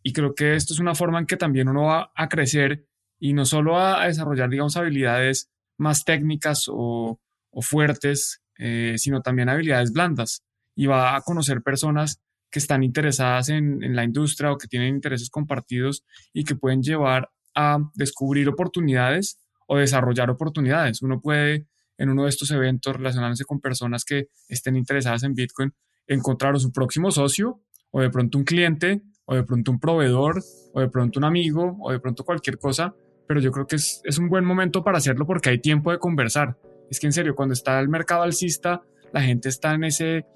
Y 0.02 0.12
creo 0.12 0.34
que 0.34 0.54
esto 0.54 0.74
es 0.74 0.80
una 0.80 0.94
forma 0.94 1.18
en 1.18 1.26
que 1.26 1.36
también 1.36 1.68
uno 1.68 1.84
va 1.84 2.12
a 2.14 2.28
crecer 2.28 2.86
y 3.18 3.32
no 3.32 3.46
solo 3.46 3.78
a, 3.78 4.06
desarrollar, 4.06 4.50
digamos, 4.50 4.76
habilidades 4.76 5.50
más 5.78 6.04
técnicas 6.04 6.66
o, 6.68 7.20
fuertes, 7.62 8.42
eh, 8.58 8.94
sino 8.98 9.22
también 9.22 9.48
habilidades 9.48 9.92
blandas. 9.92 10.42
Y 10.76 10.86
va 10.86 11.16
a 11.16 11.20
conocer 11.22 11.62
personas 11.62 12.20
que 12.50 12.58
están 12.58 12.82
interesadas 12.82 13.48
en, 13.48 13.96
la 13.96 14.04
industria 14.04 14.52
o 14.52 14.58
que 14.58 14.68
tienen 14.68 14.94
intereses 14.94 15.30
compartidos 15.30 16.04
y 16.32 16.44
que 16.44 16.54
pueden 16.54 16.82
llevar 16.82 17.30
a 17.54 17.78
descubrir 17.94 18.48
oportunidades 18.48 19.40
o 19.66 19.78
desarrollar 19.78 20.30
oportunidades. 20.30 21.02
Uno 21.02 21.20
puede 21.20 21.66
en 21.98 22.10
uno 22.10 22.24
de 22.24 22.28
estos 22.28 22.50
eventos 22.50 22.94
relacionarse 22.94 23.44
con 23.44 23.60
personas 23.60 24.04
que 24.04 24.28
estén 24.48 24.76
interesadas 24.76 25.22
en 25.22 25.34
Bitcoin, 25.34 25.72
encontrar 26.06 26.58
su 26.58 26.72
próximo 26.72 27.10
socio 27.10 27.60
o 27.90 28.00
de 28.00 28.10
pronto 28.10 28.38
un 28.38 28.44
cliente, 28.44 29.02
o 29.24 29.34
de 29.34 29.44
pronto 29.44 29.70
un 29.70 29.78
proveedor, 29.78 30.42
o 30.72 30.80
de 30.80 30.88
pronto 30.88 31.18
un 31.20 31.24
amigo, 31.24 31.76
o 31.80 31.92
de 31.92 32.00
pronto 32.00 32.24
cualquier 32.24 32.58
cosa, 32.58 32.94
pero 33.26 33.40
yo 33.40 33.52
creo 33.52 33.66
que 33.66 33.76
es, 33.76 34.00
es 34.04 34.18
un 34.18 34.28
buen 34.28 34.44
momento 34.44 34.82
para 34.82 34.98
hacerlo 34.98 35.26
porque 35.26 35.50
hay 35.50 35.60
tiempo 35.60 35.92
de 35.92 35.98
conversar. 35.98 36.58
Es 36.90 36.98
que 36.98 37.06
en 37.06 37.12
serio, 37.12 37.34
cuando 37.34 37.54
está 37.54 37.78
el 37.78 37.88
mercado 37.88 38.22
alcista, 38.22 38.82
la 39.12 39.22
gente 39.22 39.48
está 39.48 39.74
en 39.74 39.84
ese 39.84 40.26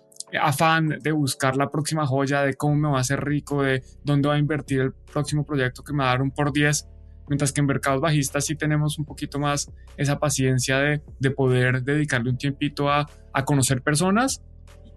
afán 0.41 0.99
de 1.03 1.13
buscar 1.13 1.57
la 1.57 1.71
próxima 1.71 2.07
joya, 2.07 2.43
de 2.43 2.55
cómo 2.55 2.77
me 2.77 2.89
va 2.89 2.99
a 2.99 3.01
hacer 3.01 3.25
rico, 3.25 3.63
de 3.63 3.83
dónde 4.05 4.29
va 4.29 4.35
a 4.35 4.39
invertir 4.39 4.81
el 4.81 4.93
próximo 4.93 5.45
proyecto 5.45 5.83
que 5.83 5.93
me 5.93 6.05
va 6.05 6.11
a 6.11 6.13
dar 6.13 6.23
un 6.23 6.31
por 6.31 6.53
10, 6.53 6.87
mientras 7.29 7.53
que 7.53 7.61
en 7.61 7.67
mercados 7.67 8.01
bajistas 8.01 8.47
sí 8.47 8.55
tenemos 8.55 8.99
un 8.99 9.05
poquito 9.05 9.39
más 9.39 9.71
esa 9.97 10.19
paciencia 10.19 10.79
de, 10.79 11.03
de 11.19 11.31
poder 11.31 11.83
dedicarle 11.83 12.31
un 12.31 12.39
tiempito 12.39 12.89
a, 12.89 13.09
a 13.33 13.45
conocer 13.45 13.83
personas 13.83 14.43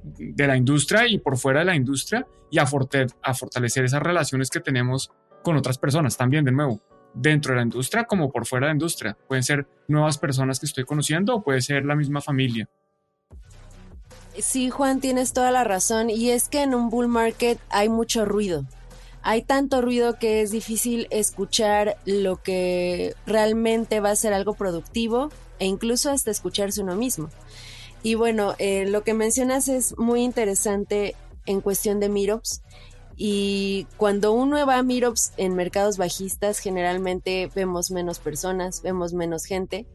de 0.03 0.48
la 0.48 0.58
industria 0.58 1.08
y 1.08 1.20
por 1.20 1.38
fuera 1.38 1.60
de 1.60 1.65
la 1.65 1.75
industria 1.75 2.27
y 2.50 2.60
a, 2.60 2.63
a 2.63 3.34
fortalecer 3.34 3.86
esas 3.86 4.01
relaciones 4.01 4.50
que 4.50 4.60
tenemos 4.60 5.12
con 5.43 5.58
otras 5.58 5.77
personas 5.77 6.17
también, 6.17 6.46
de 6.46 6.51
nuevo, 6.51 6.81
dentro 7.13 7.53
de 7.53 7.58
la 7.58 7.63
industria 7.63 8.05
como 8.05 8.31
por 8.31 8.46
fuera 8.46 8.67
de 8.67 8.72
la 8.72 8.75
industria. 8.75 9.17
Pueden 9.27 9.43
ser 9.43 9.67
nuevas 9.88 10.17
personas 10.17 10.60
que 10.60 10.65
estoy 10.65 10.84
conociendo 10.86 11.36
o 11.36 11.43
puede 11.43 11.62
ser 11.62 11.86
la 11.86 11.96
misma 11.96 12.22
familia. 12.22 12.70
Sí, 14.38 14.70
Juan, 14.70 15.01
tienes 15.01 15.34
toda 15.34 15.51
la 15.51 15.63
razón. 15.63 16.10
Y 16.10 16.29
es 16.31 16.48
que 16.48 16.63
en 16.63 16.74
un 16.74 16.89
bull 16.89 17.08
market 17.08 17.60
hay 17.70 17.89
mucho 17.89 18.25
ruido. 18.25 18.65
Hay 19.24 19.43
tanto 19.43 19.81
ruido 19.81 20.17
que 20.17 20.41
es 20.41 20.51
difícil 20.51 21.08
escuchar 21.12 21.98
lo 22.05 22.41
que 22.41 23.13
realmente 23.25 24.00
va 24.00 24.12
a 24.12 24.15
ser 24.15 24.34
algo 24.34 24.53
productivo 24.53 25.29
e 25.60 25.65
incluso 25.65 26.10
hasta 26.10 26.31
escucharse 26.31 26.81
uno 26.81 26.96
mismo. 26.96 27.29
Y 28.03 28.15
bueno, 28.15 28.55
eh, 28.58 28.86
lo 28.88 29.03
que 29.03 29.13
mencionas 29.13 29.67
es 29.67 29.98
muy 29.98 30.24
interesante 30.24 31.15
en 31.46 31.62
cuestión 31.62 32.00
de 32.00 32.10
Mirops. 32.10 32.62
Y 33.15 33.86
cuando 33.98 34.34
uno 34.34 34.65
va 34.65 34.77
a 34.77 34.84
Mirops 34.84 35.34
en 35.38 35.55
mercados 35.55 35.98
bajistas, 35.98 36.60
generalmente 36.60 37.51
vemos 37.53 37.91
menos 37.91 38.20
personas, 38.20 38.81
vemos 38.81 39.13
menos 39.13 39.46
gente. 39.46 39.86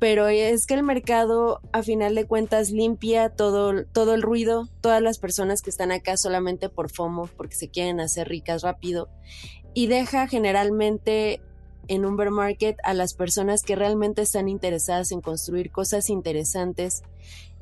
Pero 0.00 0.26
es 0.26 0.66
que 0.66 0.74
el 0.74 0.82
mercado, 0.82 1.60
a 1.72 1.82
final 1.82 2.16
de 2.16 2.26
cuentas, 2.26 2.70
limpia 2.70 3.30
todo, 3.30 3.84
todo 3.84 4.14
el 4.14 4.22
ruido, 4.22 4.68
todas 4.80 5.00
las 5.00 5.18
personas 5.18 5.62
que 5.62 5.70
están 5.70 5.92
acá 5.92 6.16
solamente 6.16 6.68
por 6.68 6.90
FOMO, 6.90 7.28
porque 7.36 7.54
se 7.54 7.68
quieren 7.68 8.00
hacer 8.00 8.28
ricas 8.28 8.62
rápido. 8.62 9.08
Y 9.72 9.86
deja 9.86 10.26
generalmente 10.26 11.40
en 11.88 12.04
un 12.04 12.16
bear 12.16 12.30
market 12.30 12.76
a 12.84 12.94
las 12.94 13.14
personas 13.14 13.62
que 13.62 13.76
realmente 13.76 14.22
están 14.22 14.48
interesadas 14.48 15.12
en 15.12 15.20
construir 15.20 15.70
cosas 15.70 16.10
interesantes, 16.10 17.02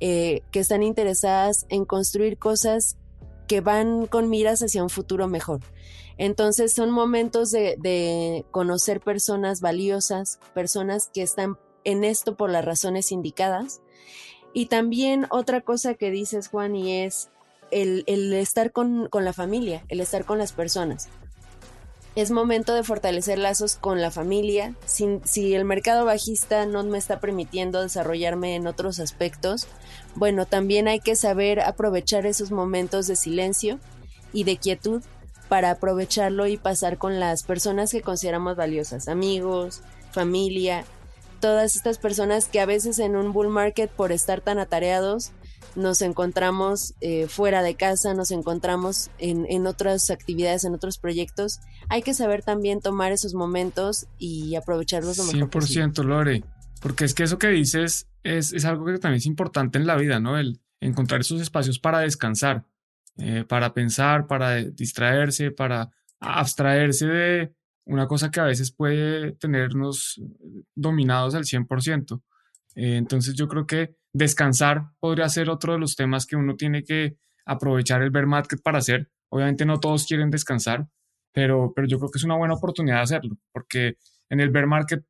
eh, 0.00 0.42
que 0.50 0.60
están 0.60 0.82
interesadas 0.82 1.66
en 1.68 1.84
construir 1.84 2.38
cosas 2.38 2.96
que 3.48 3.60
van 3.60 4.06
con 4.06 4.30
miras 4.30 4.62
hacia 4.62 4.82
un 4.82 4.90
futuro 4.90 5.28
mejor. 5.28 5.60
Entonces 6.18 6.72
son 6.72 6.90
momentos 6.90 7.50
de, 7.50 7.76
de 7.78 8.44
conocer 8.50 9.00
personas 9.00 9.60
valiosas, 9.60 10.38
personas 10.54 11.10
que 11.12 11.22
están 11.22 11.58
en 11.84 12.04
esto 12.04 12.36
por 12.36 12.50
las 12.50 12.64
razones 12.64 13.12
indicadas. 13.12 13.80
Y 14.54 14.66
también 14.66 15.26
otra 15.30 15.62
cosa 15.62 15.94
que 15.94 16.10
dices, 16.10 16.48
Juan, 16.48 16.76
y 16.76 17.02
es 17.02 17.30
el, 17.70 18.04
el 18.06 18.32
estar 18.34 18.70
con, 18.72 19.08
con 19.08 19.24
la 19.24 19.32
familia, 19.32 19.84
el 19.88 20.00
estar 20.00 20.24
con 20.24 20.38
las 20.38 20.52
personas 20.52 21.08
es 22.14 22.30
momento 22.30 22.74
de 22.74 22.82
fortalecer 22.82 23.38
lazos 23.38 23.76
con 23.76 24.02
la 24.02 24.10
familia. 24.10 24.74
Si, 24.84 25.54
el 25.54 25.64
mercado 25.64 26.04
bajista 26.04 26.66
no 26.66 26.82
me 26.84 26.98
está 26.98 27.20
permitiendo 27.20 27.80
desarrollarme 27.80 28.54
en 28.54 28.66
otros 28.66 29.00
aspectos, 29.00 29.66
bueno, 30.14 30.44
también 30.44 30.88
hay 30.88 31.00
que 31.00 31.16
saber 31.16 31.60
aprovechar 31.60 32.26
esos 32.26 32.50
momentos 32.50 33.06
de 33.06 33.16
silencio 33.16 33.78
y 34.32 34.44
de 34.44 34.58
quietud 34.58 35.02
para 35.48 35.70
aprovecharlo 35.70 36.46
y 36.46 36.56
pasar 36.56 36.98
con 36.98 37.18
las 37.18 37.42
personas 37.42 37.90
que 37.90 38.02
consideramos 38.02 38.56
valiosas, 38.56 39.08
amigos, 39.08 39.82
familia, 40.10 40.84
todas 41.40 41.76
estas 41.76 41.98
personas 41.98 42.46
que 42.46 42.60
a 42.60 42.66
veces 42.66 42.98
en 42.98 43.16
un 43.16 43.32
bull 43.32 43.48
market 43.48 43.90
por 43.90 44.12
estar 44.12 44.40
tan 44.40 44.58
atareados 44.58 45.32
nos 45.74 46.02
encontramos 46.02 46.94
eh, 47.00 47.26
fuera 47.28 47.62
de 47.62 47.74
casa, 47.74 48.14
nos 48.14 48.30
encontramos 48.30 49.10
en, 49.18 49.46
en, 49.48 49.66
otras 49.66 50.10
actividades, 50.10 50.64
en 50.64 50.74
otros 50.74 50.98
proyectos. 50.98 51.60
Hay 51.88 52.02
que 52.02 52.14
saber 52.14 52.42
también 52.42 52.80
tomar 52.80 53.12
esos 53.12 53.34
momentos 53.34 54.06
y 54.18 54.54
aprovecharlos 54.54 55.18
lo 55.18 55.24
mejor 55.24 55.64
100% 55.64 56.04
Lore, 56.04 56.44
porque 56.80 57.04
es 57.04 57.14
que 57.14 57.22
eso 57.22 57.38
que 57.38 57.48
dices 57.48 58.08
es, 58.22 58.52
es, 58.52 58.64
algo 58.64 58.84
que 58.84 58.98
también 58.98 59.18
es 59.18 59.26
importante 59.26 59.78
en 59.78 59.86
la 59.86 59.96
vida, 59.96 60.20
¿no? 60.20 60.38
El 60.38 60.60
encontrar 60.80 61.20
esos 61.20 61.40
espacios 61.40 61.78
para 61.78 62.00
descansar, 62.00 62.64
eh, 63.16 63.44
para 63.48 63.72
pensar, 63.72 64.26
para 64.26 64.56
distraerse, 64.56 65.50
para 65.50 65.90
abstraerse 66.20 67.06
de 67.06 67.52
una 67.84 68.06
cosa 68.06 68.30
que 68.30 68.40
a 68.40 68.44
veces 68.44 68.72
puede 68.72 69.32
tenernos 69.32 70.20
dominados 70.74 71.34
al 71.34 71.44
100%. 71.44 72.22
Eh, 72.74 72.96
entonces 72.96 73.34
yo 73.34 73.48
creo 73.48 73.66
que 73.66 73.96
descansar 74.12 74.90
podría 75.00 75.28
ser 75.28 75.50
otro 75.50 75.72
de 75.72 75.78
los 75.78 75.96
temas 75.96 76.26
que 76.26 76.36
uno 76.36 76.56
tiene 76.56 76.84
que 76.84 77.16
aprovechar 77.46 78.02
el 78.02 78.10
bear 78.10 78.26
market 78.26 78.60
para 78.62 78.78
hacer. 78.78 79.10
Obviamente 79.30 79.64
no 79.64 79.80
todos 79.80 80.06
quieren 80.06 80.30
descansar, 80.30 80.86
pero, 81.32 81.72
pero 81.74 81.86
yo 81.88 81.98
creo 81.98 82.10
que 82.10 82.18
es 82.18 82.24
una 82.24 82.36
buena 82.36 82.54
oportunidad 82.54 82.96
de 82.96 83.02
hacerlo, 83.02 83.36
porque 83.52 83.96
en 84.28 84.40
el 84.40 84.50
bear 84.50 84.66
market 84.66 85.04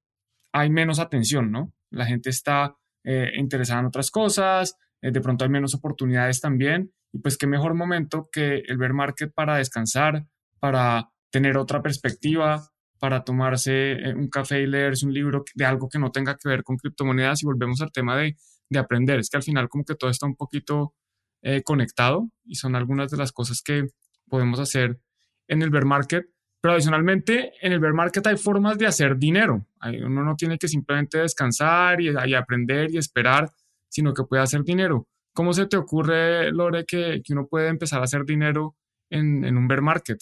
hay 0.52 0.70
menos 0.70 0.98
atención, 0.98 1.50
¿no? 1.50 1.72
La 1.90 2.06
gente 2.06 2.30
está 2.30 2.76
eh, 3.04 3.32
interesada 3.36 3.80
en 3.80 3.86
otras 3.86 4.10
cosas, 4.10 4.76
eh, 5.00 5.10
de 5.10 5.20
pronto 5.20 5.44
hay 5.44 5.50
menos 5.50 5.74
oportunidades 5.74 6.40
también. 6.40 6.92
Y 7.12 7.18
pues 7.18 7.36
qué 7.36 7.46
mejor 7.46 7.74
momento 7.74 8.28
que 8.32 8.62
el 8.66 8.78
bear 8.78 8.94
market 8.94 9.32
para 9.34 9.56
descansar, 9.56 10.24
para 10.58 11.10
tener 11.30 11.56
otra 11.58 11.82
perspectiva, 11.82 12.68
para 12.98 13.24
tomarse 13.24 13.92
eh, 13.92 14.14
un 14.14 14.28
café 14.28 14.62
y 14.62 14.66
leerse 14.66 15.04
un 15.04 15.12
libro 15.12 15.44
de 15.54 15.64
algo 15.64 15.88
que 15.88 15.98
no 15.98 16.12
tenga 16.12 16.36
que 16.36 16.48
ver 16.48 16.62
con 16.62 16.76
criptomonedas 16.76 17.42
y 17.42 17.46
volvemos 17.46 17.80
al 17.82 17.90
tema 17.90 18.16
de, 18.16 18.36
de 18.72 18.78
aprender. 18.78 19.20
Es 19.20 19.30
que 19.30 19.36
al 19.36 19.42
final 19.42 19.68
como 19.68 19.84
que 19.84 19.94
todo 19.94 20.10
está 20.10 20.26
un 20.26 20.36
poquito 20.36 20.94
eh, 21.42 21.62
conectado 21.62 22.30
y 22.44 22.56
son 22.56 22.76
algunas 22.76 23.10
de 23.10 23.16
las 23.16 23.32
cosas 23.32 23.62
que 23.62 23.86
podemos 24.28 24.58
hacer 24.60 25.00
en 25.48 25.62
el 25.62 25.70
bear 25.70 25.84
market. 25.84 26.26
Pero 26.60 26.74
adicionalmente, 26.74 27.52
en 27.60 27.72
el 27.72 27.80
bear 27.80 27.94
market 27.94 28.26
hay 28.26 28.36
formas 28.36 28.78
de 28.78 28.86
hacer 28.86 29.16
dinero. 29.16 29.66
Uno 29.82 30.22
no 30.22 30.36
tiene 30.36 30.58
que 30.58 30.68
simplemente 30.68 31.18
descansar 31.18 32.00
y, 32.00 32.34
aprender 32.34 32.90
y 32.92 32.98
esperar, 32.98 33.50
sino 33.88 34.14
que 34.14 34.22
puede 34.22 34.42
hacer 34.42 34.62
dinero. 34.62 35.08
¿Cómo 35.32 35.52
se 35.52 35.66
te 35.66 35.76
ocurre, 35.76 36.52
Lore, 36.52 36.84
que, 36.84 37.20
que 37.24 37.32
uno 37.32 37.46
puede 37.48 37.68
empezar 37.68 38.00
a 38.00 38.04
hacer 38.04 38.24
dinero 38.24 38.76
en, 39.10 39.44
en 39.44 39.56
un 39.56 39.66
bear 39.66 39.82
market? 39.82 40.20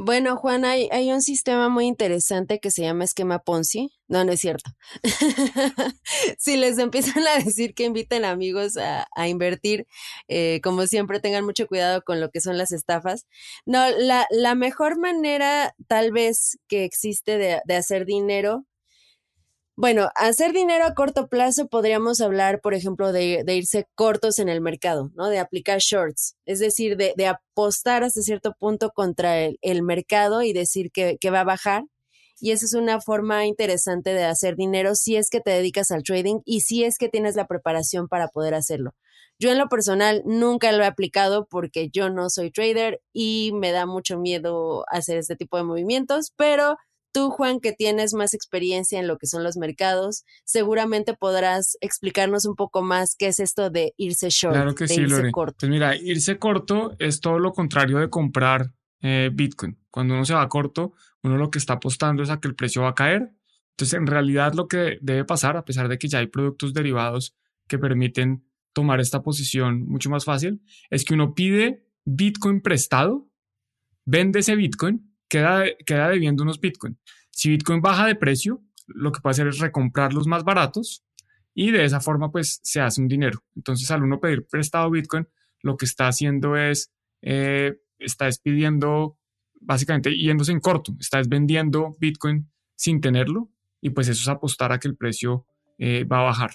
Bueno, 0.00 0.36
Juan, 0.36 0.64
hay, 0.64 0.88
hay, 0.92 1.10
un 1.10 1.20
sistema 1.22 1.68
muy 1.68 1.86
interesante 1.86 2.60
que 2.60 2.70
se 2.70 2.82
llama 2.82 3.02
esquema 3.02 3.40
Ponzi. 3.40 3.90
No, 4.06 4.22
no 4.24 4.30
es 4.30 4.38
cierto. 4.38 4.70
si 6.38 6.56
les 6.56 6.78
empiezan 6.78 7.26
a 7.26 7.42
decir 7.44 7.74
que 7.74 7.82
inviten 7.82 8.24
amigos 8.24 8.76
a, 8.76 9.28
invertir, 9.28 9.88
eh, 10.28 10.60
como 10.62 10.86
siempre, 10.86 11.18
tengan 11.18 11.44
mucho 11.44 11.66
cuidado 11.66 12.02
con 12.04 12.20
lo 12.20 12.30
que 12.30 12.40
son 12.40 12.56
las 12.58 12.70
estafas. 12.70 13.26
No, 13.66 13.90
la, 13.90 14.24
la 14.30 14.54
mejor 14.54 15.00
manera 15.00 15.74
tal 15.88 16.12
vez 16.12 16.60
que 16.68 16.84
existe 16.84 17.36
de, 17.36 17.60
de 17.64 17.74
hacer 17.74 18.06
dinero 18.06 18.67
bueno, 19.80 20.10
hacer 20.16 20.52
dinero 20.52 20.84
a 20.84 20.94
corto 20.94 21.28
plazo 21.28 21.68
podríamos 21.68 22.20
hablar, 22.20 22.60
por 22.60 22.74
ejemplo, 22.74 23.12
de, 23.12 23.44
irse 23.46 23.86
cortos 23.94 24.40
en 24.40 24.48
el 24.48 24.60
mercado, 24.60 25.12
¿no? 25.14 25.28
De 25.28 25.38
aplicar 25.38 25.78
shorts, 25.78 26.34
es 26.46 26.58
decir, 26.58 26.96
de, 26.96 27.26
apostar 27.28 28.02
hasta 28.02 28.22
cierto 28.22 28.54
punto 28.58 28.90
contra 28.90 29.38
el, 29.38 29.82
mercado 29.84 30.42
y 30.42 30.52
decir 30.52 30.90
que, 30.90 31.16
va 31.30 31.42
a 31.42 31.44
bajar. 31.44 31.84
Y 32.40 32.50
esa 32.50 32.64
es 32.64 32.74
una 32.74 33.00
forma 33.00 33.46
interesante 33.46 34.14
de 34.14 34.24
hacer 34.24 34.56
dinero 34.56 34.96
si 34.96 35.14
es 35.14 35.30
que 35.30 35.40
te 35.40 35.50
dedicas 35.50 35.92
al 35.92 36.02
trading 36.02 36.40
y 36.44 36.62
si 36.62 36.82
es 36.82 36.98
que 36.98 37.08
tienes 37.08 37.36
la 37.36 37.46
preparación 37.46 38.08
para 38.08 38.26
poder 38.26 38.54
hacerlo. 38.54 38.96
Yo 39.38 39.52
en 39.52 39.58
lo 39.58 39.68
personal 39.68 40.22
nunca 40.26 40.72
lo 40.72 40.82
he 40.82 40.86
aplicado 40.86 41.46
porque 41.46 41.88
yo 41.88 42.10
no 42.10 42.30
soy 42.30 42.50
trader 42.50 43.00
y 43.12 43.52
me 43.54 43.70
da 43.70 43.86
mucho 43.86 44.18
miedo 44.18 44.84
hacer 44.88 45.18
este 45.18 45.36
tipo 45.36 45.56
de 45.56 45.62
movimientos, 45.62 46.32
pero 46.36 46.78
Tú, 47.18 47.30
Juan, 47.30 47.58
que 47.58 47.72
tienes 47.72 48.14
más 48.14 48.32
experiencia 48.32 49.00
en 49.00 49.08
lo 49.08 49.18
que 49.18 49.26
son 49.26 49.42
los 49.42 49.56
mercados, 49.56 50.24
seguramente 50.44 51.14
podrás 51.14 51.76
explicarnos 51.80 52.44
un 52.46 52.54
poco 52.54 52.80
más 52.80 53.16
qué 53.18 53.26
es 53.26 53.40
esto 53.40 53.70
de 53.70 53.92
irse 53.96 54.28
short. 54.30 54.54
Claro 54.54 54.74
que 54.76 54.86
sí, 54.86 55.00
irse 55.00 55.32
Corto. 55.32 55.56
Pues 55.58 55.70
mira, 55.70 55.96
irse 55.96 56.38
corto 56.38 56.94
es 57.00 57.20
todo 57.20 57.40
lo 57.40 57.52
contrario 57.52 57.98
de 57.98 58.08
comprar 58.08 58.72
eh, 59.02 59.30
Bitcoin. 59.32 59.76
Cuando 59.90 60.14
uno 60.14 60.24
se 60.24 60.34
va 60.34 60.48
corto, 60.48 60.92
uno 61.24 61.36
lo 61.36 61.50
que 61.50 61.58
está 61.58 61.72
apostando 61.72 62.22
es 62.22 62.30
a 62.30 62.38
que 62.38 62.46
el 62.46 62.54
precio 62.54 62.82
va 62.82 62.90
a 62.90 62.94
caer. 62.94 63.32
Entonces, 63.70 63.94
en 63.94 64.06
realidad 64.06 64.54
lo 64.54 64.68
que 64.68 64.98
debe 65.00 65.24
pasar, 65.24 65.56
a 65.56 65.64
pesar 65.64 65.88
de 65.88 65.98
que 65.98 66.06
ya 66.06 66.20
hay 66.20 66.28
productos 66.28 66.72
derivados 66.72 67.34
que 67.66 67.80
permiten 67.80 68.44
tomar 68.72 69.00
esta 69.00 69.24
posición 69.24 69.88
mucho 69.88 70.08
más 70.08 70.24
fácil, 70.24 70.62
es 70.88 71.04
que 71.04 71.14
uno 71.14 71.34
pide 71.34 71.84
Bitcoin 72.04 72.60
prestado, 72.60 73.28
vende 74.04 74.38
ese 74.38 74.54
Bitcoin 74.54 75.08
queda, 75.28 75.64
queda 75.86 76.08
debiendo 76.08 76.42
unos 76.42 76.60
Bitcoin. 76.60 76.98
Si 77.30 77.50
Bitcoin 77.50 77.80
baja 77.80 78.06
de 78.06 78.14
precio, 78.14 78.62
lo 78.86 79.12
que 79.12 79.20
puede 79.20 79.32
hacer 79.32 79.48
es 79.48 79.58
recomprar 79.58 80.12
los 80.12 80.26
más 80.26 80.44
baratos 80.44 81.04
y 81.54 81.70
de 81.70 81.84
esa 81.84 82.00
forma 82.00 82.30
pues 82.30 82.60
se 82.62 82.80
hace 82.80 83.00
un 83.00 83.08
dinero. 83.08 83.44
Entonces 83.54 83.90
al 83.90 84.02
uno 84.02 84.20
pedir 84.20 84.46
prestado 84.46 84.90
Bitcoin, 84.90 85.26
lo 85.62 85.76
que 85.76 85.84
está 85.84 86.08
haciendo 86.08 86.56
es, 86.56 86.92
eh, 87.22 87.78
está 87.98 88.26
despidiendo, 88.26 89.18
básicamente 89.60 90.16
yéndose 90.16 90.52
en 90.52 90.60
corto, 90.60 90.94
está 91.00 91.20
vendiendo 91.28 91.96
Bitcoin 92.00 92.50
sin 92.76 93.00
tenerlo 93.00 93.50
y 93.80 93.90
pues 93.90 94.08
eso 94.08 94.22
es 94.22 94.28
apostar 94.28 94.72
a 94.72 94.78
que 94.78 94.88
el 94.88 94.96
precio 94.96 95.46
eh, 95.78 96.04
va 96.04 96.20
a 96.20 96.24
bajar. 96.24 96.50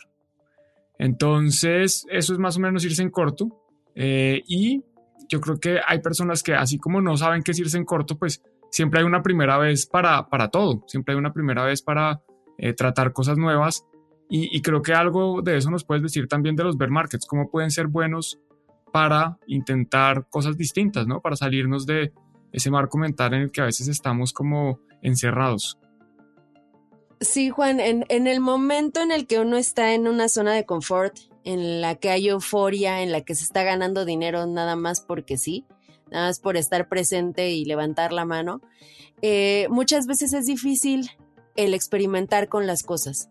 Entonces 0.97 2.05
eso 2.09 2.33
es 2.33 2.39
más 2.39 2.57
o 2.57 2.59
menos 2.59 2.85
irse 2.85 3.01
en 3.01 3.09
corto 3.09 3.61
eh, 3.95 4.41
y 4.47 4.83
yo 5.29 5.41
creo 5.41 5.59
que 5.59 5.79
hay 5.85 5.99
personas 5.99 6.43
que 6.43 6.53
así 6.53 6.77
como 6.77 7.01
no 7.01 7.17
saben 7.17 7.43
qué 7.43 7.51
es 7.51 7.59
irse 7.59 7.77
en 7.77 7.85
corto, 7.85 8.17
pues 8.17 8.41
siempre 8.73 8.99
hay 8.99 9.05
una 9.05 9.21
primera 9.21 9.59
vez 9.59 9.85
para, 9.85 10.27
para 10.29 10.49
todo, 10.49 10.83
siempre 10.87 11.13
hay 11.13 11.19
una 11.19 11.31
primera 11.31 11.63
vez 11.63 11.83
para 11.83 12.23
eh, 12.57 12.73
tratar 12.73 13.13
cosas 13.13 13.37
nuevas 13.37 13.85
y, 14.29 14.63
creo 14.63 14.81
que 14.81 14.93
algo 14.93 15.43
de 15.43 15.57
eso 15.57 15.69
nos 15.69 15.83
puedes 15.83 16.01
decir 16.01 16.27
también 16.27 16.55
de 16.55 16.63
los 16.63 16.75
bear 16.75 16.89
markets, 16.89 17.27
cómo 17.27 17.51
pueden 17.51 17.69
ser 17.69 17.85
buenos 17.85 18.39
para 18.91 19.37
intentar 19.45 20.27
cosas 20.27 20.57
distintas, 20.57 21.05
¿no? 21.05 21.21
Para 21.21 21.35
salirnos 21.35 21.85
de 21.85 22.13
ese 22.51 22.71
marco 22.71 22.97
mental 22.97 23.35
en 23.35 23.41
el 23.41 23.51
que 23.51 23.61
a 23.61 23.65
veces 23.65 23.87
estamos 23.87 24.33
como 24.33 24.79
encerrados. 25.03 25.77
Sí, 27.21 27.51
Juan, 27.51 27.79
en, 27.79 28.05
en, 28.09 28.25
el 28.25 28.39
momento 28.39 29.01
en 29.01 29.11
el 29.11 29.27
que 29.27 29.39
uno 29.39 29.55
está 29.55 29.93
en 29.93 30.07
una 30.07 30.29
zona 30.29 30.53
de 30.53 30.65
confort, 30.65 31.15
en 31.43 31.79
la 31.79 31.93
que 31.93 32.09
hay 32.09 32.29
euforia, 32.29 33.03
en 33.03 33.11
la 33.11 33.21
que 33.21 33.35
se 33.35 33.43
está 33.43 33.61
ganando 33.61 34.03
dinero 34.03 34.47
nada 34.47 34.75
más 34.75 34.99
porque 34.99 35.37
sí, 35.37 35.67
nada 36.13 36.27
más 36.27 36.39
por 36.39 36.55
estar 36.55 36.87
presente 36.87 37.51
y 37.51 37.65
levantar 37.65 38.13
la 38.13 38.23
mano, 38.23 38.61
eh, 39.21 39.67
muchas 39.69 40.05
veces 40.05 40.31
es 40.33 40.45
difícil 40.45 41.09
el 41.55 41.73
experimentar 41.73 42.47
con 42.47 42.67
las 42.67 42.83
cosas. 42.83 43.29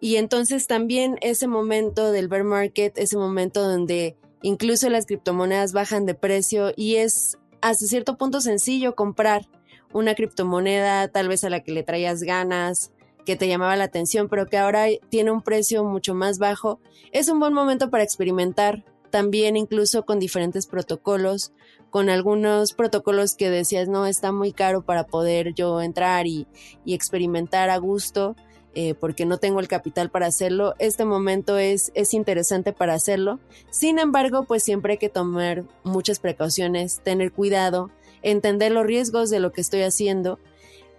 Y 0.00 0.16
entonces 0.16 0.66
también 0.66 1.18
ese 1.20 1.46
momento 1.46 2.10
del 2.12 2.28
bear 2.28 2.44
market, 2.44 2.96
ese 2.96 3.16
momento 3.16 3.62
donde 3.62 4.16
incluso 4.42 4.88
las 4.88 5.06
criptomonedas 5.06 5.72
bajan 5.72 6.06
de 6.06 6.14
precio 6.14 6.72
y 6.76 6.96
es 6.96 7.38
hasta 7.60 7.86
cierto 7.86 8.16
punto 8.16 8.40
sencillo 8.40 8.94
comprar 8.94 9.48
una 9.92 10.14
criptomoneda 10.14 11.08
tal 11.08 11.28
vez 11.28 11.44
a 11.44 11.50
la 11.50 11.60
que 11.60 11.72
le 11.72 11.82
traías 11.82 12.22
ganas, 12.22 12.92
que 13.24 13.36
te 13.36 13.46
llamaba 13.46 13.76
la 13.76 13.84
atención, 13.84 14.28
pero 14.28 14.46
que 14.46 14.58
ahora 14.58 14.86
tiene 15.08 15.30
un 15.30 15.42
precio 15.42 15.84
mucho 15.84 16.14
más 16.14 16.38
bajo, 16.38 16.80
es 17.12 17.28
un 17.28 17.38
buen 17.38 17.52
momento 17.52 17.90
para 17.90 18.02
experimentar, 18.02 18.84
también 19.12 19.56
incluso 19.56 20.04
con 20.04 20.18
diferentes 20.18 20.66
protocolos, 20.66 21.52
con 21.90 22.08
algunos 22.08 22.72
protocolos 22.72 23.36
que 23.36 23.50
decías, 23.50 23.86
no, 23.86 24.06
está 24.06 24.32
muy 24.32 24.52
caro 24.52 24.82
para 24.82 25.04
poder 25.04 25.52
yo 25.54 25.82
entrar 25.82 26.26
y, 26.26 26.48
experimentar 26.86 27.70
a 27.70 27.76
gusto. 27.76 28.34
Eh, 28.74 28.94
porque 28.94 29.26
no 29.26 29.36
tengo 29.36 29.60
el 29.60 29.68
capital 29.68 30.08
para 30.08 30.24
hacerlo. 30.24 30.74
Este 30.78 31.04
momento 31.04 31.58
es, 31.58 31.92
es 31.94 32.14
interesante 32.14 32.72
para 32.72 32.94
hacerlo. 32.94 33.38
Sin 33.68 33.98
embargo, 33.98 34.44
pues 34.44 34.62
siempre 34.62 34.92
hay 34.92 34.98
que 34.98 35.10
tomar 35.10 35.64
muchas 35.84 36.20
precauciones, 36.20 37.00
tener 37.02 37.32
cuidado, 37.32 37.90
entender 38.22 38.72
los 38.72 38.86
riesgos 38.86 39.28
de 39.28 39.40
lo 39.40 39.52
que 39.52 39.60
estoy 39.60 39.82
haciendo, 39.82 40.38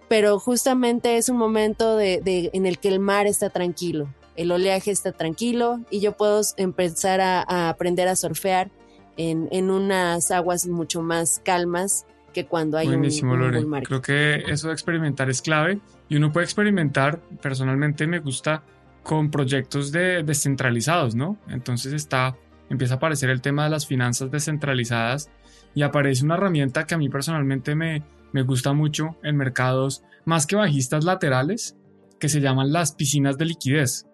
pero 0.06 0.38
justamente 0.38 1.16
es 1.16 1.28
un 1.28 1.36
momento 1.36 1.96
de, 1.96 2.50
en 2.52 2.64
el 2.64 2.78
que 2.78 2.90
el 2.90 3.00
mar 3.00 3.26
está 3.26 3.50
tranquilo 3.50 4.08
el 4.36 4.50
oleaje 4.52 4.90
está 4.90 5.12
tranquilo 5.12 5.80
y 5.90 6.00
yo 6.00 6.16
puedo 6.16 6.40
empezar 6.56 7.20
a, 7.20 7.68
aprender 7.68 8.08
a 8.08 8.16
surfear 8.16 8.70
en, 9.16 9.70
unas 9.70 10.30
aguas 10.30 10.66
mucho 10.66 11.02
más 11.02 11.40
calmas 11.44 12.06
que 12.32 12.46
cuando 12.46 12.76
hay 12.76 12.88
Buenísimo, 12.88 13.34
un, 13.34 13.42
un 13.42 13.80
Creo 13.82 14.02
que 14.02 14.42
eso 14.48 14.68
de 14.68 14.74
experimentar 14.74 15.30
es 15.30 15.40
clave 15.40 15.78
y 16.08 16.16
uno 16.16 16.32
puede 16.32 16.44
experimentar, 16.44 17.20
personalmente 17.40 18.06
me 18.06 18.18
gusta, 18.18 18.64
con 19.04 19.30
proyectos 19.30 19.92
de, 19.92 20.22
descentralizados, 20.24 21.14
¿no? 21.14 21.36
Entonces 21.48 21.92
está, 21.92 22.36
empieza 22.70 22.94
a 22.94 22.96
aparecer 22.96 23.30
el 23.30 23.40
tema 23.40 23.64
de 23.64 23.70
las 23.70 23.86
finanzas 23.86 24.30
descentralizadas 24.30 25.30
y 25.74 25.82
aparece 25.82 26.24
una 26.24 26.34
herramienta 26.34 26.86
que 26.86 26.94
a 26.94 26.98
mí 26.98 27.08
personalmente 27.08 27.74
me, 27.74 28.02
me 28.32 28.42
gusta 28.42 28.72
mucho 28.72 29.16
en 29.22 29.36
mercados 29.36 30.02
más 30.24 30.46
que 30.46 30.56
bajistas 30.56 31.04
laterales, 31.04 31.76
que 32.18 32.28
se 32.28 32.40
llaman 32.40 32.72
las 32.72 32.94
piscinas 32.94 33.38
de 33.38 33.44
liquidez. 33.44 34.06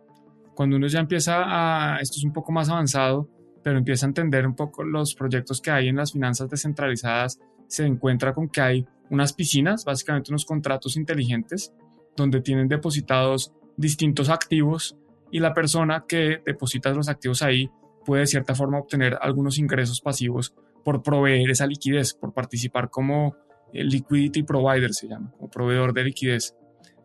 Cuando 0.55 0.77
uno 0.77 0.87
ya 0.87 1.01
empieza 1.01 1.43
a, 1.47 2.01
esto 2.01 2.19
es 2.19 2.25
un 2.25 2.33
poco 2.33 2.53
más 2.53 2.69
avanzado, 2.69 3.29
pero 3.63 3.79
empieza 3.79 4.07
a 4.07 4.09
entender 4.09 4.47
un 4.47 4.55
poco 4.55 4.83
los 4.83 5.15
proyectos 5.15 5.61
que 5.61 5.71
hay 5.71 5.89
en 5.89 5.97
las 5.97 6.13
finanzas 6.13 6.49
descentralizadas, 6.49 7.39
se 7.67 7.87
encuentra 7.87 8.35
con 8.35 8.49
que 8.49 8.61
hay 8.61 8.87
unas 9.11 9.33
piscinas, 9.33 9.85
básicamente 9.85 10.31
unos 10.31 10.45
contratos 10.45 10.97
inteligentes, 10.97 11.73
donde 12.17 12.41
tienen 12.41 12.69
depositados 12.69 13.53
distintos 13.77 14.29
activos 14.29 14.97
y 15.31 15.41
la 15.41 15.55
persona 15.55 16.05
que 16.07 16.43
deposita 16.45 16.91
los 16.91 17.09
activos 17.09 17.43
ahí 17.43 17.71
puede 18.05 18.23
de 18.23 18.27
cierta 18.27 18.55
forma 18.55 18.79
obtener 18.79 19.17
algunos 19.21 19.59
ingresos 19.59 20.01
pasivos 20.01 20.55
por 20.85 21.03
proveer 21.03 21.51
esa 21.51 21.67
liquidez, 21.67 22.15
por 22.15 22.33
participar 22.33 22.91
como 22.91 23.37
el 23.73 23.89
liquidity 23.89 24.43
provider 24.43 24.93
se 24.93 25.09
llama, 25.09 25.31
como 25.37 25.51
proveedor 25.51 25.93
de 25.93 26.05
liquidez. 26.05 26.57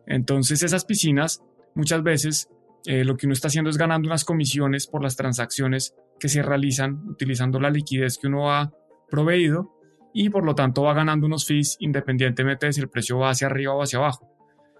Entonces 0.06 0.62
esas 0.62 0.84
piscinas 0.84 1.42
muchas 1.74 2.02
veces 2.02 2.48
eh, 2.86 3.04
lo 3.04 3.16
que 3.16 3.26
uno 3.26 3.32
está 3.32 3.48
haciendo 3.48 3.68
es 3.68 3.76
ganando 3.76 4.08
unas 4.08 4.24
comisiones 4.24 4.86
por 4.86 5.02
las 5.02 5.16
transacciones 5.16 5.94
que 6.20 6.28
se 6.28 6.42
realizan 6.42 7.08
utilizando 7.08 7.58
la 7.58 7.68
liquidez 7.68 8.16
que 8.16 8.28
uno 8.28 8.52
ha 8.52 8.72
proveído 9.10 9.72
y 10.14 10.30
por 10.30 10.44
lo 10.44 10.54
tanto 10.54 10.82
va 10.82 10.94
ganando 10.94 11.26
unos 11.26 11.46
fees 11.46 11.76
independientemente 11.80 12.66
de 12.66 12.72
si 12.72 12.80
el 12.80 12.88
precio 12.88 13.18
va 13.18 13.30
hacia 13.30 13.48
arriba 13.48 13.74
o 13.74 13.82
hacia 13.82 13.98
abajo. 13.98 14.30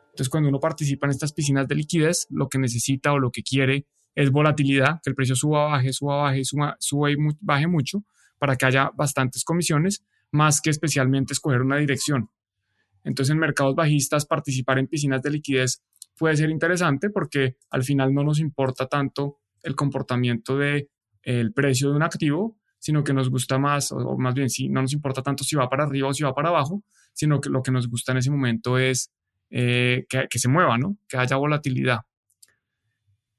Entonces 0.06 0.30
cuando 0.30 0.48
uno 0.48 0.60
participa 0.60 1.06
en 1.06 1.10
estas 1.10 1.32
piscinas 1.32 1.66
de 1.68 1.74
liquidez, 1.74 2.26
lo 2.30 2.48
que 2.48 2.58
necesita 2.58 3.12
o 3.12 3.18
lo 3.18 3.30
que 3.30 3.42
quiere 3.42 3.86
es 4.14 4.30
volatilidad, 4.30 5.00
que 5.02 5.10
el 5.10 5.14
precio 5.14 5.34
suba, 5.34 5.66
baje, 5.66 5.92
suba, 5.92 6.16
baje, 6.22 6.44
suba, 6.44 6.76
suba 6.78 7.10
y 7.10 7.16
baje 7.40 7.66
mucho 7.66 8.04
para 8.38 8.56
que 8.56 8.66
haya 8.66 8.90
bastantes 8.94 9.44
comisiones, 9.44 10.04
más 10.30 10.60
que 10.60 10.70
especialmente 10.70 11.32
escoger 11.32 11.60
una 11.60 11.76
dirección. 11.76 12.30
Entonces 13.04 13.32
en 13.32 13.38
mercados 13.38 13.74
bajistas 13.74 14.26
participar 14.26 14.78
en 14.78 14.86
piscinas 14.86 15.22
de 15.22 15.30
liquidez 15.30 15.82
puede 16.18 16.36
ser 16.36 16.50
interesante 16.50 17.10
porque 17.10 17.56
al 17.70 17.82
final 17.82 18.12
no 18.14 18.22
nos 18.24 18.40
importa 18.40 18.86
tanto 18.86 19.38
el 19.62 19.74
comportamiento 19.74 20.56
del 20.56 20.88
el 21.22 21.52
precio 21.52 21.90
de 21.90 21.96
un 21.96 22.02
activo, 22.02 22.56
sino 22.78 23.02
que 23.02 23.12
nos 23.12 23.30
gusta 23.30 23.58
más, 23.58 23.90
o, 23.90 24.16
más 24.16 24.34
bien, 24.34 24.48
si 24.48 24.68
no 24.68 24.80
nos 24.80 24.92
importa 24.92 25.22
tanto 25.22 25.42
si 25.42 25.56
va 25.56 25.68
para 25.68 25.84
arriba 25.84 26.08
o 26.08 26.14
si 26.14 26.22
va 26.22 26.34
para 26.34 26.50
abajo, 26.50 26.84
sino 27.12 27.40
que 27.40 27.50
lo 27.50 27.62
que 27.62 27.72
nos 27.72 27.88
gusta 27.88 28.12
en 28.12 28.18
ese 28.18 28.30
momento 28.30 28.78
es 28.78 29.10
eh, 29.50 30.06
que, 30.08 30.28
que, 30.30 30.38
se 30.38 30.48
mueva, 30.48 30.78
¿no? 30.78 30.96
Que 31.08 31.16
haya 31.16 31.36
volatilidad. 31.36 32.00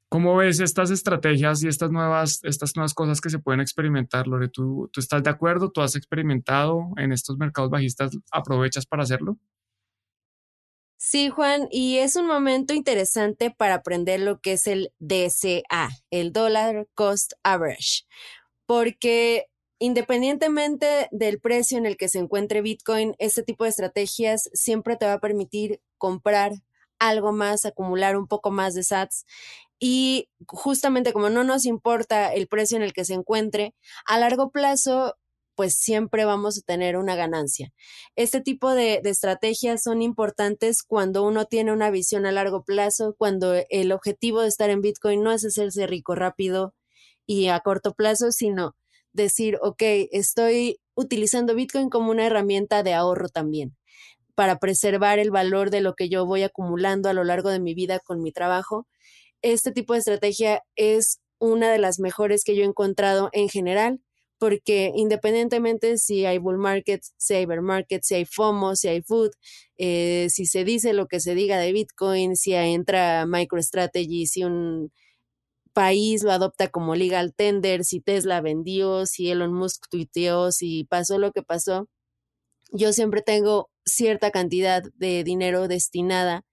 ¿Cómo 0.09 0.35
ves 0.37 0.61
estas 0.61 0.89
estrategias 0.89 1.63
y 1.63 1.67
estas 1.67 1.91
nuevas, 1.91 2.39
estas 2.43 2.75
nuevas 2.75 2.93
cosas 2.93 3.19
que 3.19 3.29
se 3.29 3.39
pueden 3.39 3.59
experimentar, 3.59 4.25
Lore? 4.25 4.47
¿Tú, 4.47 4.89
¿Tú 4.91 5.01
estás 5.01 5.21
de 5.21 5.29
acuerdo? 5.29 5.69
¿Tú 5.69 5.81
has 5.81 5.95
experimentado 5.95 6.91
en 6.95 7.11
estos 7.11 7.37
mercados 7.37 7.69
bajistas? 7.69 8.17
¿Aprovechas 8.31 8.85
para 8.85 9.03
hacerlo? 9.03 9.37
Sí, 10.99 11.29
Juan, 11.29 11.67
y 11.69 11.97
es 11.99 12.15
un 12.15 12.25
momento 12.25 12.73
interesante 12.73 13.51
para 13.51 13.75
aprender 13.75 14.19
lo 14.19 14.39
que 14.39 14.53
es 14.53 14.65
el 14.65 14.91
DCA, 14.99 15.89
el 16.09 16.33
Dollar 16.33 16.87
Cost 16.95 17.33
Average, 17.43 18.05
porque 18.65 19.45
independientemente 19.79 21.07
del 21.11 21.39
precio 21.39 21.77
en 21.77 21.85
el 21.85 21.97
que 21.97 22.09
se 22.09 22.17
encuentre 22.17 22.63
Bitcoin, 22.63 23.15
este 23.19 23.43
tipo 23.43 23.63
de 23.63 23.69
estrategias 23.69 24.49
siempre 24.53 24.97
te 24.97 25.05
va 25.05 25.13
a 25.13 25.19
permitir 25.19 25.81
comprar 25.99 26.53
algo 26.97 27.31
más, 27.31 27.65
acumular 27.65 28.17
un 28.17 28.27
poco 28.27 28.49
más 28.49 28.73
de 28.73 28.83
sats 28.83 29.25
y 29.79 30.29
justamente 30.47 31.13
como 31.13 31.29
no 31.29 31.43
nos 31.43 31.65
importa 31.65 32.33
el 32.33 32.47
precio 32.47 32.75
en 32.75 32.83
el 32.83 32.93
que 32.93 33.05
se 33.05 33.13
encuentre, 33.13 33.75
a 34.07 34.17
largo 34.17 34.49
plazo 34.49 35.15
pues 35.57 35.75
siempre 35.75 36.23
vamos 36.23 36.57
a 36.57 36.61
tener 36.61 36.95
una 36.95 37.17
ganancia. 37.17 37.73
Este 38.15 38.39
tipo 38.39 38.73
de, 38.73 39.01
estrategias 39.03 39.83
son 39.83 40.01
importantes 40.01 40.83
cuando 40.83 41.23
uno 41.23 41.45
tiene 41.45 41.73
una 41.73 41.91
visión 41.91 42.25
a 42.25 42.31
largo 42.31 42.63
plazo, 42.63 43.15
cuando 43.17 43.55
el 43.69 43.91
objetivo 43.91 44.41
de 44.41 44.47
estar 44.47 44.69
en 44.69 44.81
Bitcoin 44.81 45.21
no 45.21 45.33
es 45.33 45.43
hacerse 45.43 45.85
rico 45.87 46.15
rápido 46.15 46.73
y 47.25 47.47
a 47.47 47.59
corto 47.59 47.93
plazo, 47.93 48.31
sino 48.31 48.77
decir, 49.11 49.57
ok, 49.61 49.81
estoy 50.11 50.79
utilizando 50.95 51.55
Bitcoin 51.55 51.89
como 51.89 52.11
una 52.11 52.25
herramienta 52.25 52.83
de 52.83 52.93
ahorro 52.93 53.27
también 53.27 53.75
para 54.35 54.59
preservar 54.59 55.19
el 55.19 55.31
valor 55.31 55.71
de 55.71 55.81
lo 55.81 55.95
que 55.95 56.09
yo 56.09 56.25
voy 56.25 56.43
acumulando 56.43 57.09
a 57.09 57.13
lo 57.13 57.23
largo 57.23 57.49
de 57.49 57.59
mi 57.59 57.73
vida 57.73 57.99
con 57.99 58.21
mi 58.21 58.31
trabajo 58.31 58.87
este 59.41 59.71
tipo 59.71 59.93
de 59.93 59.99
estrategia 59.99 60.63
es 60.75 61.19
una 61.39 61.71
de 61.71 61.77
las 61.77 61.99
mejores 61.99 62.43
que 62.43 62.55
yo 62.55 62.63
he 62.63 62.67
encontrado 62.67 63.29
en 63.33 63.49
general, 63.49 64.01
porque 64.39 64.91
independientemente 64.95 65.97
si 65.97 66.25
hay 66.25 66.37
bull 66.37 66.57
market, 66.57 67.01
si 67.17 67.35
hay 67.35 67.45
bear 67.45 67.61
market, 67.61 68.03
si 68.03 68.15
hay 68.15 68.25
FOMO, 68.25 68.75
si 68.75 68.87
hay 68.87 69.01
food, 69.01 69.31
eh, 69.77 70.27
si 70.29 70.45
se 70.45 70.63
dice 70.63 70.93
lo 70.93 71.07
que 71.07 71.19
se 71.19 71.35
diga 71.35 71.57
de 71.59 71.71
Bitcoin, 71.73 72.35
si 72.35 72.53
entra 72.53 73.25
MicroStrategy, 73.25 74.27
si 74.27 74.43
un 74.43 74.91
país 75.73 76.23
lo 76.23 76.31
adopta 76.31 76.69
como 76.69 76.95
legal 76.95 77.33
tender, 77.35 77.85
si 77.85 78.01
Tesla 78.01 78.41
vendió, 78.41 79.05
si 79.05 79.29
Elon 79.31 79.53
Musk 79.53 79.87
tuiteó, 79.89 80.51
si 80.51 80.85
pasó 80.85 81.19
lo 81.19 81.31
que 81.31 81.43
pasó, 81.43 81.87
yo 82.71 82.93
siempre 82.93 83.21
tengo 83.21 83.69
cierta 83.85 84.31
cantidad 84.31 84.83
de 84.95 85.23
dinero 85.23 85.67
destinada 85.67 86.43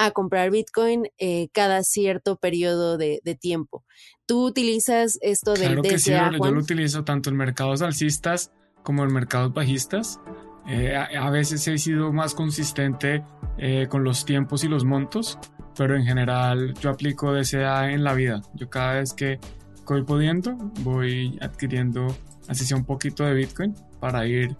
a 0.00 0.12
comprar 0.12 0.50
Bitcoin 0.50 1.08
eh, 1.18 1.48
cada 1.52 1.82
cierto 1.82 2.36
periodo 2.36 2.96
de, 2.96 3.20
tiempo. 3.38 3.84
¿Tú 4.24 4.46
utilizas 4.46 5.18
esto 5.20 5.52
del 5.52 5.66
claro 5.66 5.82
que 5.82 5.98
sí, 5.98 6.10
yo 6.10 6.50
lo 6.50 6.58
utilizo 6.58 7.04
tanto 7.04 7.28
en 7.28 7.36
mercados 7.36 7.82
alcistas 7.82 8.50
como 8.82 9.04
en 9.04 9.12
mercados 9.12 9.52
bajistas. 9.52 10.18
Eh, 10.66 10.96
a, 10.96 11.30
veces 11.30 11.68
he 11.68 11.76
sido 11.76 12.14
más 12.14 12.34
consistente 12.34 13.22
eh, 13.58 13.88
con 13.90 14.02
los 14.02 14.24
tiempos 14.24 14.64
y 14.64 14.68
los 14.68 14.84
montos, 14.84 15.38
pero 15.76 15.96
en 15.96 16.04
general 16.04 16.72
yo 16.80 16.88
aplico 16.88 17.34
DCA 17.34 17.92
en 17.92 18.02
la 18.02 18.14
vida. 18.14 18.40
Yo 18.54 18.70
cada 18.70 18.94
vez 18.94 19.12
que 19.12 19.38
voy 19.84 20.02
pudiendo 20.04 20.54
voy 20.82 21.36
adquiriendo 21.42 22.06
así 22.46 22.64
sea 22.64 22.76
un 22.76 22.84
poquito 22.84 23.24
de 23.24 23.34
Bitcoin 23.34 23.74
para 23.98 24.24
ir 24.24 24.56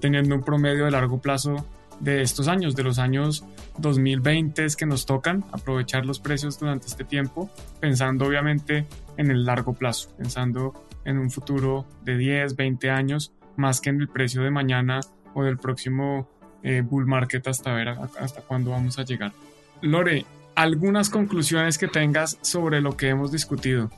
teniendo 0.00 0.34
un 0.34 0.42
promedio 0.42 0.86
de 0.86 0.90
largo 0.90 1.20
plazo 1.20 1.66
de 2.00 2.22
estos 2.22 2.48
años, 2.48 2.74
de 2.74 2.82
los 2.82 2.98
años 2.98 3.44
2020 3.78 4.66
que 4.76 4.86
nos 4.86 5.06
tocan, 5.06 5.44
aprovechar 5.52 6.04
los 6.04 6.20
precios 6.20 6.58
durante 6.58 6.86
este 6.86 7.04
tiempo, 7.04 7.50
pensando 7.80 8.26
obviamente 8.26 8.86
en 9.16 9.30
el 9.30 9.44
largo 9.44 9.72
plazo, 9.72 10.10
pensando 10.16 10.74
en 11.04 11.18
un 11.18 11.30
futuro 11.30 11.86
de 12.04 12.16
10, 12.16 12.56
20 12.56 12.90
años, 12.90 13.32
más 13.56 13.80
que 13.80 13.90
en 13.90 14.00
el 14.00 14.08
precio 14.08 14.42
de 14.42 14.50
mañana 14.50 15.00
o 15.34 15.42
del 15.44 15.58
próximo 15.58 16.28
eh, 16.62 16.82
bull 16.82 17.06
market 17.06 17.46
hasta 17.48 17.72
ver 17.72 17.88
hasta 17.88 18.40
cuándo 18.42 18.70
vamos 18.70 18.98
a 18.98 19.04
llegar. 19.04 19.32
Lore, 19.80 20.24
algunas 20.54 21.10
conclusiones 21.10 21.78
que 21.78 21.88
tengas 21.88 22.38
sobre 22.42 22.80
lo 22.80 22.96
que 22.96 23.08
hemos 23.08 23.32
discutido. 23.32 23.90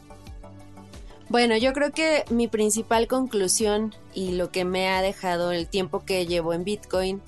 Bueno, 1.29 1.57
yo 1.57 1.73
creo 1.73 1.91
que 1.91 2.25
mi 2.31 2.49
principal 2.49 3.07
conclusión 3.07 3.95
y 4.15 4.33
lo 4.33 4.51
que 4.51 4.65
me 4.65 4.89
ha 4.89 5.03
dejado 5.03 5.53
el 5.53 5.69
tiempo 5.69 6.05
que 6.05 6.27
llevo 6.27 6.53
en 6.53 6.65
Bitcoin 6.65 7.23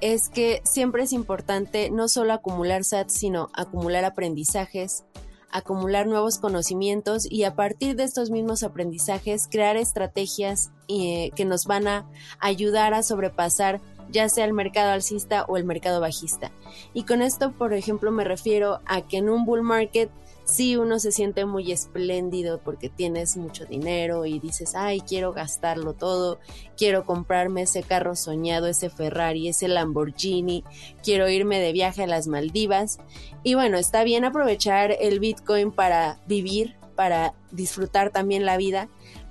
es 0.00 0.28
que 0.28 0.60
siempre 0.64 1.02
es 1.02 1.12
importante 1.12 1.90
no 1.90 2.08
solo 2.08 2.32
acumular 2.32 2.84
SAT, 2.84 3.08
sino 3.08 3.48
acumular 3.54 4.04
aprendizajes, 4.04 5.04
acumular 5.50 6.06
nuevos 6.06 6.38
conocimientos 6.38 7.26
y 7.30 7.44
a 7.44 7.54
partir 7.54 7.96
de 7.96 8.04
estos 8.04 8.30
mismos 8.30 8.62
aprendizajes 8.62 9.48
crear 9.50 9.76
estrategias 9.76 10.70
eh, 10.88 11.30
que 11.34 11.44
nos 11.44 11.66
van 11.66 11.88
a 11.88 12.06
ayudar 12.40 12.94
a 12.94 13.02
sobrepasar 13.02 13.80
ya 14.10 14.28
sea 14.28 14.44
el 14.44 14.52
mercado 14.52 14.92
alcista 14.92 15.44
o 15.48 15.56
el 15.56 15.64
mercado 15.64 16.00
bajista. 16.00 16.52
Y 16.94 17.04
con 17.04 17.22
esto, 17.22 17.52
por 17.52 17.74
ejemplo, 17.74 18.12
me 18.12 18.24
refiero 18.24 18.80
a 18.86 19.02
que 19.02 19.18
en 19.18 19.28
un 19.28 19.44
bull 19.44 19.62
market 19.62 20.10
sí 20.46 20.76
uno 20.76 20.98
se 20.98 21.12
siente 21.12 21.44
muy 21.44 21.72
espléndido 21.72 22.60
porque 22.62 22.88
tienes 22.88 23.36
mucho 23.36 23.66
dinero 23.66 24.24
y 24.24 24.38
dices, 24.38 24.74
ay, 24.74 25.00
quiero 25.00 25.32
gastarlo 25.32 25.92
todo, 25.92 26.38
quiero 26.76 27.04
comprarme 27.04 27.62
ese 27.62 27.82
carro 27.82 28.14
soñado, 28.14 28.68
ese 28.68 28.88
Ferrari, 28.88 29.48
ese 29.48 29.68
Lamborghini, 29.68 30.64
quiero 31.02 31.28
irme 31.28 31.58
de 31.58 31.72
viaje 31.72 32.04
a 32.04 32.06
las 32.06 32.28
Maldivas. 32.28 32.98
Y 33.42 33.54
bueno, 33.54 33.76
está 33.76 34.04
bien 34.04 34.24
aprovechar 34.24 34.96
el 35.00 35.18
Bitcoin 35.18 35.72
para 35.72 36.20
vivir, 36.26 36.76
para 36.94 37.34
disfrutar 37.50 38.10
también 38.10 38.46
la 38.46 38.56
vida, 38.56 38.88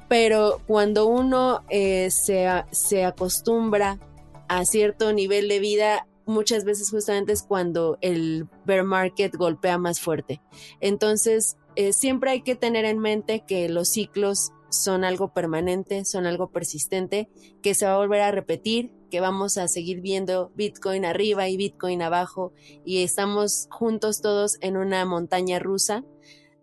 pero 0.09 0.61
cuando 0.67 1.07
uno 1.07 1.63
eh, 1.69 2.11
se, 2.11 2.47
se 2.71 3.05
acostumbra 3.05 3.99
a 4.47 4.65
cierto 4.65 5.13
nivel 5.13 5.47
de 5.47 5.59
vida, 5.59 6.07
muchas 6.25 6.63
veces 6.63 6.89
justamente 6.89 7.33
es 7.33 7.43
cuando 7.43 7.97
el 8.01 8.47
bear 8.65 8.83
market 8.83 9.35
golpea 9.35 9.77
más 9.77 9.99
fuerte. 9.99 10.41
Entonces, 10.79 11.57
eh, 11.75 11.93
siempre 11.93 12.31
hay 12.31 12.41
que 12.41 12.55
tener 12.55 12.85
en 12.85 12.99
mente 12.99 13.43
que 13.45 13.69
los 13.69 13.89
ciclos 13.89 14.51
son 14.69 15.03
algo 15.03 15.33
permanente, 15.33 16.05
son 16.05 16.25
algo 16.25 16.49
persistente, 16.51 17.29
que 17.61 17.73
se 17.73 17.85
va 17.85 17.95
a 17.95 17.97
volver 17.97 18.21
a 18.21 18.31
repetir, 18.31 18.91
que 19.09 19.19
vamos 19.19 19.57
a 19.57 19.67
seguir 19.67 20.01
viendo 20.01 20.51
Bitcoin 20.55 21.05
arriba 21.05 21.47
y 21.47 21.57
Bitcoin 21.57 22.01
abajo 22.01 22.53
y 22.83 23.03
estamos 23.03 23.67
juntos 23.71 24.21
todos 24.21 24.57
en 24.61 24.77
una 24.77 25.05
montaña 25.05 25.59
rusa 25.59 26.03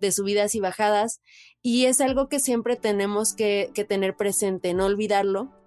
de 0.01 0.13
subidas 0.13 0.55
y 0.55 0.61
bajadas 0.61 1.21
y 1.63 1.87
es 1.87 2.01
algo 2.01 2.29
que 2.29 2.41
siempre 2.41 2.77
tenemos 2.77 3.35
que, 3.35 3.71
que 3.73 3.85
tener 3.85 4.17
presente, 4.17 4.75
no 4.75 4.87
olvidarlo 4.87 5.62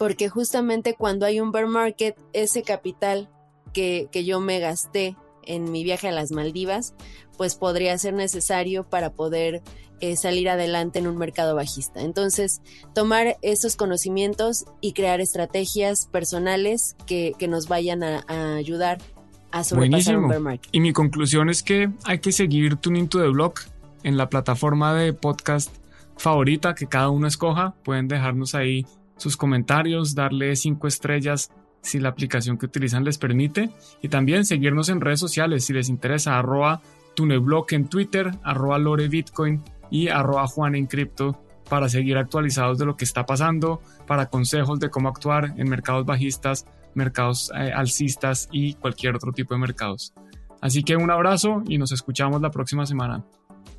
porque 0.00 0.30
justamente 0.30 0.94
cuando 0.94 1.26
hay 1.26 1.40
un 1.40 1.52
bear 1.52 1.66
market, 1.66 2.16
ese 2.32 2.62
capital 2.62 3.28
que, 3.74 4.08
yo 4.24 4.40
me 4.40 4.58
gasté 4.58 5.14
en 5.44 5.70
mi 5.70 5.84
viaje 5.84 6.08
a 6.08 6.10
las 6.10 6.32
Maldivas, 6.32 6.94
pues 7.36 7.54
podría 7.54 7.98
ser 7.98 8.14
necesario 8.14 8.88
para 8.88 9.12
poder 9.12 9.60
eh, 10.00 10.16
salir 10.16 10.48
adelante 10.48 11.00
en 11.00 11.06
un 11.06 11.18
mercado 11.18 11.54
bajista. 11.54 12.00
Entonces, 12.00 12.62
tomar 12.94 13.36
esos 13.42 13.76
conocimientos 13.76 14.64
y 14.80 14.94
crear 14.94 15.20
estrategias 15.20 16.06
personales 16.06 16.96
que, 17.06 17.34
nos 17.46 17.68
vayan 17.68 18.02
a, 18.02 18.24
ayudar 18.56 19.02
a 19.50 19.64
sobrepasar 19.64 20.16
un 20.16 20.28
bear 20.28 20.40
market. 20.40 20.70
Y 20.72 20.80
mi 20.80 20.94
conclusión 20.94 21.50
es 21.50 21.62
que 21.62 21.90
hay 22.04 22.20
que 22.20 22.32
seguir 22.32 22.76
Tuning 22.76 23.06
to 23.06 23.20
the 23.20 23.28
Block 23.28 23.60
en 24.02 24.16
la 24.16 24.30
plataforma 24.30 24.94
de 24.94 25.12
podcast 25.12 25.70
favorita 26.16 26.74
que 26.74 26.86
cada 26.86 27.10
uno 27.10 27.26
escoja. 27.26 27.74
Pueden 27.84 28.08
dejarnos 28.08 28.54
ahí 28.54 28.86
sus 29.20 29.36
comentarios, 29.36 30.14
darle 30.14 30.56
cinco 30.56 30.86
estrellas 30.86 31.50
si 31.82 31.98
la 31.98 32.10
aplicación 32.10 32.58
que 32.58 32.66
utilizan 32.66 33.04
les 33.04 33.18
permite 33.18 33.70
y 34.02 34.08
también 34.08 34.44
seguirnos 34.44 34.88
en 34.88 35.00
redes 35.00 35.20
sociales 35.20 35.64
si 35.64 35.72
les 35.72 35.88
interesa 35.88 36.38
arroba 36.38 36.82
tuneblock 37.14 37.72
en 37.72 37.88
Twitter, 37.88 38.30
arroba 38.42 38.78
lore 38.78 39.08
bitcoin 39.08 39.62
y 39.90 40.08
arroba 40.08 40.46
juan 40.46 40.74
en 40.74 40.86
cripto 40.86 41.42
para 41.68 41.88
seguir 41.88 42.18
actualizados 42.18 42.78
de 42.78 42.86
lo 42.86 42.96
que 42.96 43.04
está 43.04 43.24
pasando, 43.26 43.80
para 44.06 44.26
consejos 44.26 44.80
de 44.80 44.90
cómo 44.90 45.08
actuar 45.08 45.54
en 45.56 45.68
mercados 45.68 46.04
bajistas, 46.04 46.66
mercados 46.94 47.50
eh, 47.54 47.72
alcistas 47.72 48.48
y 48.50 48.74
cualquier 48.74 49.14
otro 49.14 49.32
tipo 49.32 49.54
de 49.54 49.60
mercados. 49.60 50.12
Así 50.60 50.82
que 50.82 50.96
un 50.96 51.10
abrazo 51.10 51.62
y 51.66 51.78
nos 51.78 51.92
escuchamos 51.92 52.40
la 52.42 52.50
próxima 52.50 52.84
semana. 52.86 53.24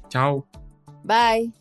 Chao. 0.10 0.48
Bye. 1.04 1.61